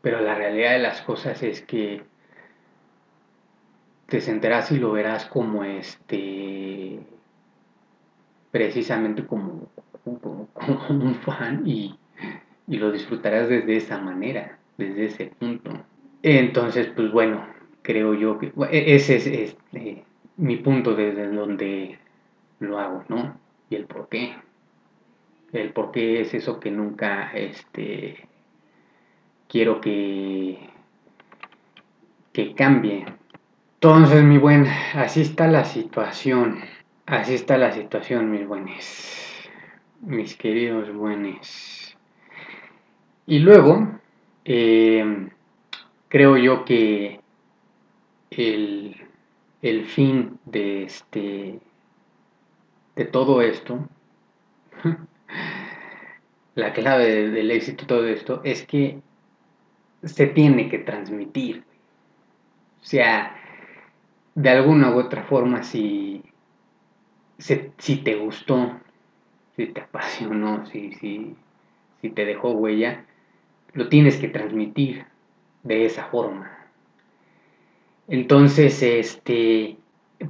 pero 0.03 0.21
la 0.21 0.35
realidad 0.35 0.73
de 0.73 0.79
las 0.79 1.03
cosas 1.03 1.43
es 1.43 1.63
que 1.63 2.03
te 4.07 4.21
sentarás 4.21 4.73
y 4.73 4.79
lo 4.79 4.93
verás 4.93 5.27
como 5.27 5.65
este 5.65 7.01
precisamente 8.51 9.27
como, 9.27 9.69
un 10.89 11.15
fan 11.17 11.63
y, 11.67 11.99
lo 12.67 12.93
disfrutarás 12.93 13.49
desde 13.49 13.77
esa 13.77 13.99
manera, 13.99 14.59
desde 14.77 15.07
ese 15.07 15.27
punto. 15.39 15.71
Entonces, 16.23 16.89
pues 16.95 17.11
bueno, 17.11 17.47
creo 17.83 18.15
yo 18.15 18.39
que 18.39 18.53
e, 18.71 18.95
ese 18.95 19.17
es 19.17 19.27
este, 19.27 20.05
mi 20.37 20.57
punto 20.57 20.95
desde 20.95 21.29
donde 21.29 21.99
lo 22.61 22.79
hago, 22.79 23.05
¿no? 23.09 23.39
Y 23.71 23.77
el 23.77 23.87
por 23.87 24.09
qué. 24.09 24.35
el 25.53 25.73
por 25.73 25.93
qué 25.93 26.21
es 26.21 26.35
eso 26.35 26.61
que 26.61 26.71
nunca 26.71 27.31
este, 27.33 28.29
quiero 29.49 29.81
que, 29.81 30.59
que 32.33 32.55
cambie. 32.55 33.07
Entonces, 33.75 34.23
mi 34.25 34.39
buen, 34.39 34.67
así 34.95 35.23
está 35.23 35.49
la 35.49 35.65
situación. 35.65 36.61
Así 37.07 37.35
está 37.35 37.57
la 37.57 37.73
situación, 37.73 38.31
mis 38.31 38.47
buenos. 38.47 39.51
Mis 40.03 40.37
queridos 40.37 40.93
buenos. 40.95 41.97
Y 43.27 43.41
luego, 43.41 43.89
eh, 44.45 45.29
creo 46.09 46.37
yo 46.37 46.65
que 46.65 47.21
el, 48.31 48.97
el 49.63 49.85
fin 49.87 50.39
de 50.45 50.85
este 50.85 51.61
de 52.97 53.05
todo 53.05 53.43
esto 53.43 53.89
la 56.55 56.73
clave 56.73 57.31
del 57.31 57.51
éxito 57.53 57.83
de 57.83 57.87
todo 57.87 58.07
esto 58.09 58.41
es 58.45 58.67
que 58.67 59.01
se 60.03 60.27
tiene 60.27 60.69
que 60.69 60.79
transmitir. 60.79 61.65
O 62.81 62.85
sea, 62.85 63.35
de 64.35 64.51
alguna 64.51 64.95
u 64.95 64.99
otra 64.99 65.25
forma, 65.25 65.63
si, 65.63 66.23
si, 67.39 67.97
te 67.97 68.15
gustó, 68.17 68.79
si 69.57 69.67
te 69.67 69.81
apasionó, 69.81 70.67
si, 70.67 70.93
si, 70.95 71.35
si 72.01 72.11
te 72.11 72.25
dejó 72.25 72.53
huella, 72.53 73.05
lo 73.73 73.89
tienes 73.89 74.17
que 74.17 74.29
transmitir 74.29 75.07
de 75.63 75.85
esa 75.85 76.05
forma. 76.07 76.59
Entonces, 78.07 78.83
este, 78.83 79.77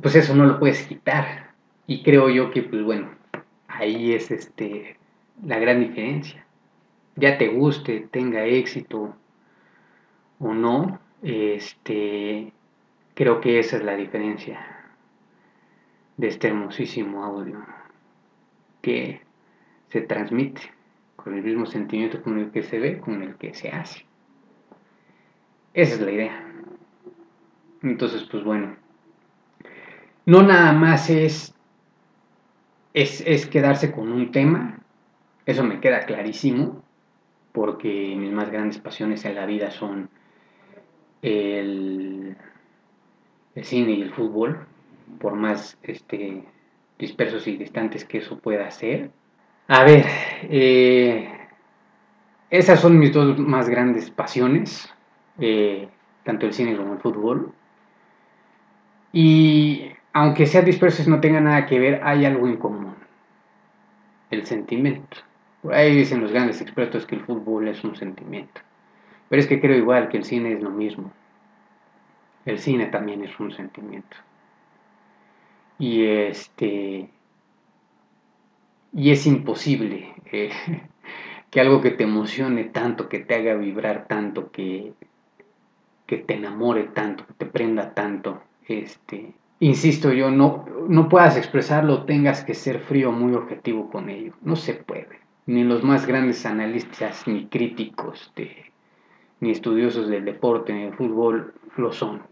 pues 0.03 0.17
eso 0.17 0.35
no 0.35 0.47
lo 0.47 0.59
puedes 0.59 0.87
quitar. 0.87 1.53
Y 1.87 2.03
creo 2.03 2.29
yo 2.29 2.51
que, 2.51 2.63
pues 2.63 2.83
bueno, 2.83 3.11
ahí 3.69 4.13
es 4.13 4.31
este, 4.31 4.97
la 5.45 5.59
gran 5.59 5.81
diferencia. 5.81 6.45
Ya 7.17 7.39
te 7.39 7.49
guste, 7.49 8.09
tenga 8.11 8.45
éxito 8.45 9.15
o 10.39 10.55
no, 10.55 11.01
este, 11.23 12.53
creo 13.15 13.41
que 13.41 13.59
esa 13.59 13.77
es 13.77 13.85
la 13.85 13.97
diferencia 13.97 14.61
de 16.17 16.29
este 16.29 16.49
hermosísimo 16.49 17.25
audio 17.25 17.65
que 18.83 19.21
se 19.89 20.03
transmite 20.03 20.63
con 21.17 21.35
el 21.35 21.43
mismo 21.43 21.67
sentimiento 21.67 22.23
con 22.23 22.39
el 22.39 22.51
que 22.51 22.63
se 22.63 22.79
ve, 22.79 22.99
con 22.99 23.23
el 23.23 23.37
que 23.37 23.55
se 23.55 23.71
hace. 23.71 24.07
Esa 25.75 25.95
es 25.95 26.01
la 26.01 26.13
idea. 26.13 26.45
Entonces, 27.83 28.25
pues 28.31 28.45
bueno, 28.45 28.77
no 30.27 30.43
nada 30.43 30.73
más 30.73 31.11
es 31.11 31.55
es, 32.95 33.47
quedarse 33.47 33.93
con 33.93 34.11
un 34.13 34.33
tema, 34.33 34.81
eso 35.47 35.65
me 35.65 35.81
queda 35.81 36.05
clarísimo, 36.05 36.83
porque 37.53 38.15
mis 38.17 38.33
más 38.33 38.51
grandes 38.51 38.79
pasiones 38.79 39.25
en 39.25 39.35
la 39.35 39.47
vida 39.47 39.71
son 39.71 40.11
el, 41.23 42.37
cine 43.63 43.93
y 43.93 44.03
el 44.03 44.13
fútbol, 44.13 44.67
por 45.21 45.35
más 45.35 45.79
este, 45.83 46.45
dispersos 46.99 47.47
y 47.47 47.57
distantes 47.57 48.05
que 48.05 48.19
eso 48.19 48.39
pueda 48.39 48.71
ser. 48.71 49.11
A 49.69 49.85
ver, 49.85 50.05
eh, 50.45 51.31
esas 52.51 52.81
son 52.81 52.99
mis 52.99 53.13
dos 53.13 53.39
más 53.39 53.69
grandes 53.69 54.11
pasiones, 54.11 54.93
eh, 55.39 55.89
tanto 56.25 56.47
el 56.47 56.53
cine 56.53 56.77
como 56.77 56.95
el 56.95 57.01
fútbol. 57.01 57.53
Y 59.13 59.91
aunque 60.13 60.47
sean 60.47 60.65
dispersos 60.65 61.09
no 61.09 61.21
tengan 61.21 61.45
nada 61.45 61.67
que 61.67 61.79
ver, 61.79 62.01
hay 62.03 62.25
algo 62.25 62.47
en 62.47 62.57
común. 62.57 62.95
El 64.31 64.47
sentimiento. 64.47 65.19
Por 65.63 65.75
ahí 65.75 65.95
dicen 65.95 66.21
los 66.21 66.33
grandes 66.33 66.61
expertos 66.61 67.05
que 67.07 67.17
el 67.17 67.25
fútbol 67.25 67.69
es 67.69 67.83
un 67.85 67.97
sentimiento. 67.97 68.61
Pero 69.29 69.41
es 69.41 69.47
que 69.47 69.61
creo 69.61 69.77
igual 69.77 70.09
que 70.09 70.19
el 70.19 70.25
cine 70.25 70.53
es 70.53 70.63
lo 70.63 70.71
mismo. 70.71 71.13
El 72.45 72.59
cine 72.59 72.87
también 72.87 73.23
es 73.25 73.39
un 73.39 73.53
sentimiento. 73.53 74.17
Y 75.79 76.05
este. 76.07 77.11
Y 78.93 79.11
es 79.11 79.27
imposible 79.27 80.15
eh, 80.33 80.51
que 81.51 81.61
algo 81.61 81.81
que 81.81 81.91
te 81.91 82.05
emocione 82.05 82.65
tanto, 82.65 83.09
que 83.09 83.19
te 83.19 83.35
haga 83.35 83.55
vibrar 83.55 84.07
tanto, 84.09 84.51
que, 84.51 84.95
que 86.07 86.17
te 86.17 86.35
enamore 86.35 86.85
tanto, 86.85 87.27
que 87.27 87.35
te 87.35 87.47
prenda 87.47 87.93
tanto, 87.93 88.43
este, 88.67 89.35
insisto 89.61 90.13
yo, 90.13 90.31
no, 90.31 90.65
no 90.89 91.09
puedas 91.09 91.37
expresarlo, 91.37 92.05
tengas 92.05 92.45
que 92.45 92.55
ser 92.55 92.81
frío, 92.81 93.13
muy 93.13 93.35
objetivo 93.35 93.91
con 93.91 94.09
ello. 94.09 94.33
No 94.41 94.57
se 94.57 94.75
puede. 94.75 95.21
Ni 95.47 95.65
los 95.65 95.85
más 95.85 96.07
grandes 96.07 96.45
analistas, 96.47 97.27
ni 97.27 97.47
críticos, 97.47 98.33
de, 98.37 98.73
ni 99.41 99.51
estudiosos 99.51 100.09
del 100.09 100.25
deporte, 100.25 100.73
ni 100.73 100.85
del 100.85 100.95
fútbol, 100.95 101.55
lo 101.77 101.93
son. 101.93 102.23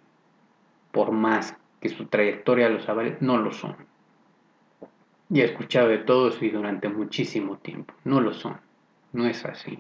Por 0.93 1.13
más 1.13 1.57
que 1.81 1.89
su 1.89 2.07
trayectoria 2.07 2.69
los 2.69 2.89
avale, 2.89 3.17
no 3.21 3.39
lo 3.39 3.53
son. 3.53 3.77
Y 5.29 5.41
he 5.41 5.45
escuchado 5.45 5.89
de 5.89 5.99
todos 5.99 6.43
y 6.43 6.51
durante 6.51 6.89
muchísimo 6.89 7.59
tiempo. 7.59 7.95
No 8.05 8.21
lo 8.21 8.33
son. 8.33 8.59
No 9.13 9.27
es 9.27 9.45
así. 9.45 9.79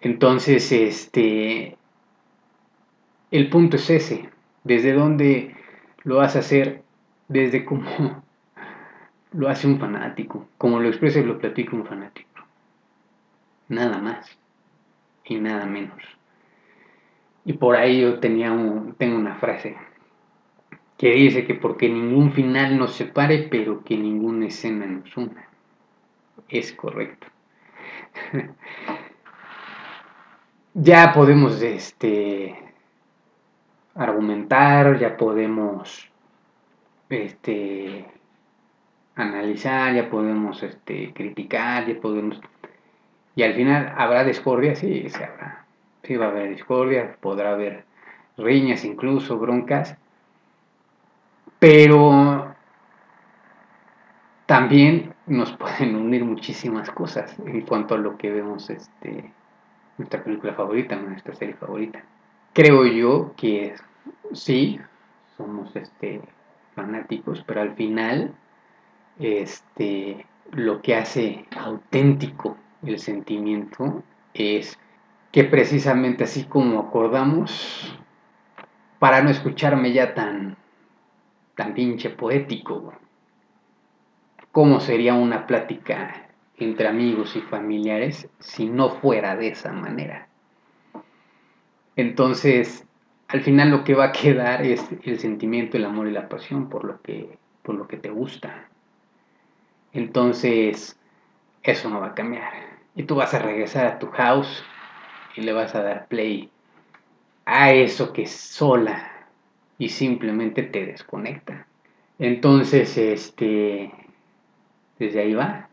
Entonces, 0.00 0.72
este, 0.72 1.76
el 3.30 3.50
punto 3.50 3.76
es 3.76 3.90
ese 3.90 4.30
desde 4.64 4.92
dónde 4.92 5.54
lo 6.04 6.16
vas 6.16 6.36
a 6.36 6.40
hacer, 6.40 6.82
desde 7.28 7.64
cómo 7.64 7.84
lo 9.32 9.48
hace 9.48 9.66
un 9.66 9.78
fanático, 9.78 10.48
como 10.58 10.80
lo 10.80 10.88
expresa 10.88 11.20
y 11.20 11.24
lo 11.24 11.38
platica 11.38 11.76
un 11.76 11.86
fanático. 11.86 12.28
Nada 13.68 13.98
más 13.98 14.39
y 15.24 15.36
nada 15.36 15.66
menos. 15.66 16.02
Y 17.44 17.54
por 17.54 17.76
ahí 17.76 18.00
yo 18.02 18.20
tenía 18.20 18.52
un, 18.52 18.94
tengo 18.94 19.16
una 19.16 19.36
frase 19.36 19.76
que 20.98 21.12
dice 21.12 21.46
que 21.46 21.54
porque 21.54 21.88
ningún 21.88 22.32
final 22.32 22.78
nos 22.78 22.92
separe, 22.92 23.48
pero 23.50 23.82
que 23.82 23.96
ninguna 23.96 24.46
escena 24.46 24.84
nos 24.84 25.16
una. 25.16 25.48
Es 26.48 26.72
correcto. 26.72 27.26
ya 30.74 31.12
podemos 31.14 31.62
este, 31.62 32.54
argumentar, 33.94 34.98
ya 34.98 35.16
podemos 35.16 36.10
este, 37.08 38.04
analizar, 39.14 39.94
ya 39.94 40.10
podemos 40.10 40.62
este, 40.62 41.12
criticar, 41.14 41.86
ya 41.86 42.00
podemos... 42.00 42.40
Y 43.36 43.42
al 43.42 43.54
final 43.54 43.94
habrá 43.96 44.24
discordia, 44.24 44.74
sí, 44.74 45.08
se 45.08 45.24
habrá. 45.24 45.64
Sí 46.02 46.16
va 46.16 46.26
a 46.26 46.28
haber 46.30 46.50
discordia, 46.50 47.16
podrá 47.20 47.52
haber 47.52 47.84
riñas 48.36 48.84
incluso, 48.84 49.38
broncas, 49.38 49.96
pero 51.58 52.54
también 54.46 55.14
nos 55.26 55.52
pueden 55.56 55.94
unir 55.94 56.24
muchísimas 56.24 56.90
cosas 56.90 57.36
en 57.46 57.60
cuanto 57.62 57.94
a 57.94 57.98
lo 57.98 58.16
que 58.16 58.30
vemos 58.30 58.70
este 58.70 59.32
nuestra 59.98 60.24
película 60.24 60.54
favorita, 60.54 60.96
nuestra 60.96 61.34
serie 61.34 61.54
favorita. 61.54 62.02
Creo 62.54 62.86
yo 62.86 63.34
que 63.36 63.74
sí, 64.32 64.80
somos 65.36 65.76
este, 65.76 66.22
fanáticos, 66.74 67.44
pero 67.46 67.60
al 67.60 67.74
final 67.74 68.32
este, 69.18 70.26
lo 70.52 70.80
que 70.80 70.96
hace 70.96 71.44
auténtico 71.54 72.56
el 72.82 72.98
sentimiento 72.98 74.02
es 74.34 74.78
que 75.32 75.44
precisamente 75.44 76.24
así 76.24 76.44
como 76.44 76.80
acordamos, 76.80 77.98
para 78.98 79.22
no 79.22 79.30
escucharme 79.30 79.92
ya 79.92 80.14
tan, 80.14 80.56
tan 81.56 81.74
pinche 81.74 82.10
poético, 82.10 82.92
¿cómo 84.52 84.80
sería 84.80 85.14
una 85.14 85.46
plática 85.46 86.28
entre 86.56 86.88
amigos 86.88 87.36
y 87.36 87.40
familiares 87.40 88.28
si 88.38 88.66
no 88.66 88.90
fuera 88.90 89.36
de 89.36 89.48
esa 89.48 89.72
manera? 89.72 90.28
Entonces, 91.96 92.86
al 93.28 93.40
final 93.42 93.70
lo 93.70 93.84
que 93.84 93.94
va 93.94 94.06
a 94.06 94.12
quedar 94.12 94.62
es 94.66 94.86
el 95.04 95.18
sentimiento, 95.18 95.76
el 95.76 95.84
amor 95.84 96.08
y 96.08 96.12
la 96.12 96.28
pasión 96.28 96.68
por 96.68 96.84
lo 96.84 97.00
que, 97.00 97.38
por 97.62 97.74
lo 97.76 97.86
que 97.88 97.96
te 97.96 98.10
gusta. 98.10 98.68
Entonces, 99.92 100.99
eso 101.70 101.88
no 101.88 102.00
va 102.00 102.08
a 102.08 102.14
cambiar. 102.14 102.50
Y 102.94 103.04
tú 103.04 103.16
vas 103.16 103.32
a 103.34 103.38
regresar 103.38 103.86
a 103.86 103.98
tu 103.98 104.08
house 104.08 104.64
y 105.36 105.42
le 105.42 105.52
vas 105.52 105.74
a 105.74 105.82
dar 105.82 106.06
play 106.08 106.50
a 107.46 107.72
eso 107.72 108.12
que 108.12 108.26
sola 108.26 109.10
y 109.78 109.88
simplemente 109.88 110.62
te 110.62 110.86
desconecta. 110.86 111.66
Entonces, 112.18 112.96
este, 112.98 113.90
desde 114.98 115.20
ahí 115.20 115.34
va. 115.34 115.68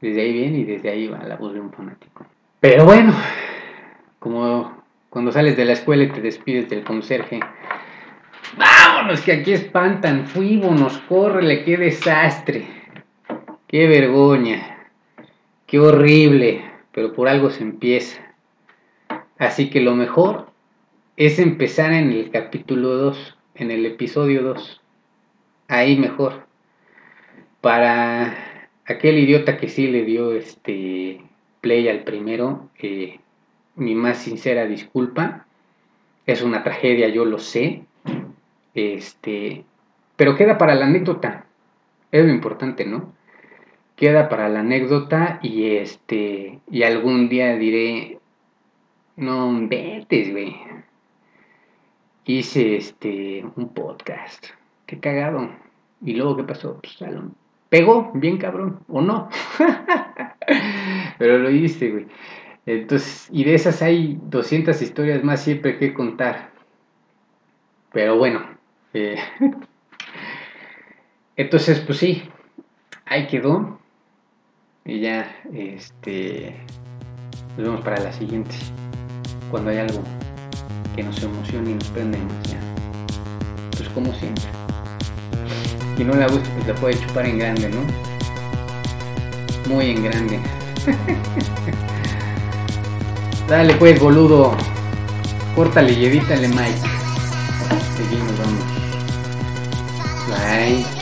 Desde 0.00 0.20
ahí 0.20 0.32
viene 0.32 0.58
y 0.58 0.64
desde 0.64 0.90
ahí 0.90 1.06
va 1.06 1.22
la 1.22 1.36
voz 1.36 1.54
de 1.54 1.60
un 1.60 1.72
fanático. 1.72 2.26
Pero 2.60 2.84
bueno, 2.84 3.14
como 4.18 4.82
cuando 5.08 5.32
sales 5.32 5.56
de 5.56 5.64
la 5.64 5.72
escuela 5.72 6.02
y 6.04 6.10
te 6.10 6.20
despides 6.20 6.68
del 6.68 6.84
conserje. 6.84 7.40
Vámonos, 8.58 9.20
que 9.22 9.32
aquí 9.32 9.52
espantan, 9.52 10.26
fuímonos, 10.26 10.98
córrele, 11.08 11.64
qué 11.64 11.76
desastre. 11.76 12.75
Qué 13.68 13.88
vergüenza. 13.88 14.76
Qué 15.66 15.80
horrible. 15.80 16.64
Pero 16.92 17.12
por 17.12 17.28
algo 17.28 17.50
se 17.50 17.62
empieza. 17.62 18.22
Así 19.38 19.70
que 19.70 19.80
lo 19.80 19.94
mejor 19.96 20.50
es 21.16 21.38
empezar 21.38 21.92
en 21.92 22.12
el 22.12 22.30
capítulo 22.30 22.90
2, 22.90 23.36
en 23.56 23.70
el 23.70 23.84
episodio 23.84 24.42
2. 24.42 24.80
Ahí 25.68 25.98
mejor. 25.98 26.46
Para 27.60 28.68
aquel 28.86 29.18
idiota 29.18 29.56
que 29.56 29.68
sí 29.68 29.88
le 29.88 30.04
dio 30.04 30.32
este 30.32 31.20
play 31.60 31.88
al 31.88 32.04
primero, 32.04 32.70
eh, 32.78 33.18
mi 33.74 33.96
más 33.96 34.18
sincera 34.18 34.66
disculpa. 34.66 35.46
Es 36.24 36.42
una 36.42 36.62
tragedia, 36.62 37.08
yo 37.08 37.24
lo 37.24 37.38
sé. 37.38 37.82
Este, 38.74 39.64
pero 40.14 40.36
queda 40.36 40.56
para 40.56 40.76
la 40.76 40.86
anécdota. 40.86 41.46
Es 42.12 42.24
lo 42.24 42.30
importante, 42.30 42.86
¿no? 42.86 43.15
Queda 43.96 44.28
para 44.28 44.48
la 44.48 44.60
anécdota 44.60 45.40
y 45.42 45.76
este 45.76 46.60
y 46.70 46.82
algún 46.82 47.28
día 47.28 47.56
diré 47.56 48.20
no 49.16 49.66
vete, 49.66 50.30
güey. 50.30 50.56
Hice 52.26 52.76
este 52.76 53.44
un 53.56 53.70
podcast. 53.70 54.48
Qué 54.84 55.00
cagado. 55.00 55.50
Y 56.04 56.14
luego 56.14 56.36
qué 56.36 56.44
pasó? 56.44 56.78
Pues. 56.80 56.98
Pegó, 57.70 58.10
bien 58.14 58.36
cabrón, 58.36 58.80
o 58.88 59.00
no. 59.00 59.30
Pero 61.18 61.38
lo 61.38 61.50
hice, 61.50 61.90
güey. 61.90 62.06
Entonces, 62.66 63.28
y 63.32 63.44
de 63.44 63.54
esas 63.54 63.80
hay 63.80 64.18
200 64.24 64.80
historias 64.82 65.24
más 65.24 65.42
siempre 65.42 65.78
que 65.78 65.94
contar. 65.94 66.50
Pero 67.92 68.18
bueno. 68.18 68.46
Eh, 68.92 69.16
entonces, 71.36 71.80
pues 71.80 71.98
sí, 71.98 72.22
ahí 73.06 73.26
quedó. 73.26 73.78
Y 74.86 75.00
ya, 75.00 75.28
este, 75.52 76.56
nos 77.56 77.66
vemos 77.66 77.80
para 77.80 78.00
la 78.00 78.12
siguiente. 78.12 78.54
Cuando 79.50 79.70
hay 79.70 79.78
algo 79.78 80.00
que 80.94 81.02
nos 81.02 81.20
emocione 81.20 81.72
y 81.72 81.74
nos 81.74 81.88
prende 81.88 82.18
ya. 82.44 82.60
Pues 83.76 83.88
como 83.88 84.14
siempre. 84.14 84.44
Y 85.98 86.04
no 86.04 86.14
la 86.14 86.28
gusta, 86.28 86.48
pues 86.54 86.68
la 86.68 86.74
puede 86.74 87.00
chupar 87.00 87.26
en 87.26 87.38
grande, 87.38 87.68
¿no? 87.68 87.80
Muy 89.74 89.90
en 89.90 90.04
grande. 90.04 90.38
Dale 93.48 93.74
pues, 93.74 93.98
boludo. 93.98 94.56
Córtale 95.56 95.94
y 95.94 96.04
edítale, 96.04 96.46
Mike. 96.46 96.78
Seguimos, 97.96 98.38
vamos. 98.38 98.62
Bye. 100.28 100.95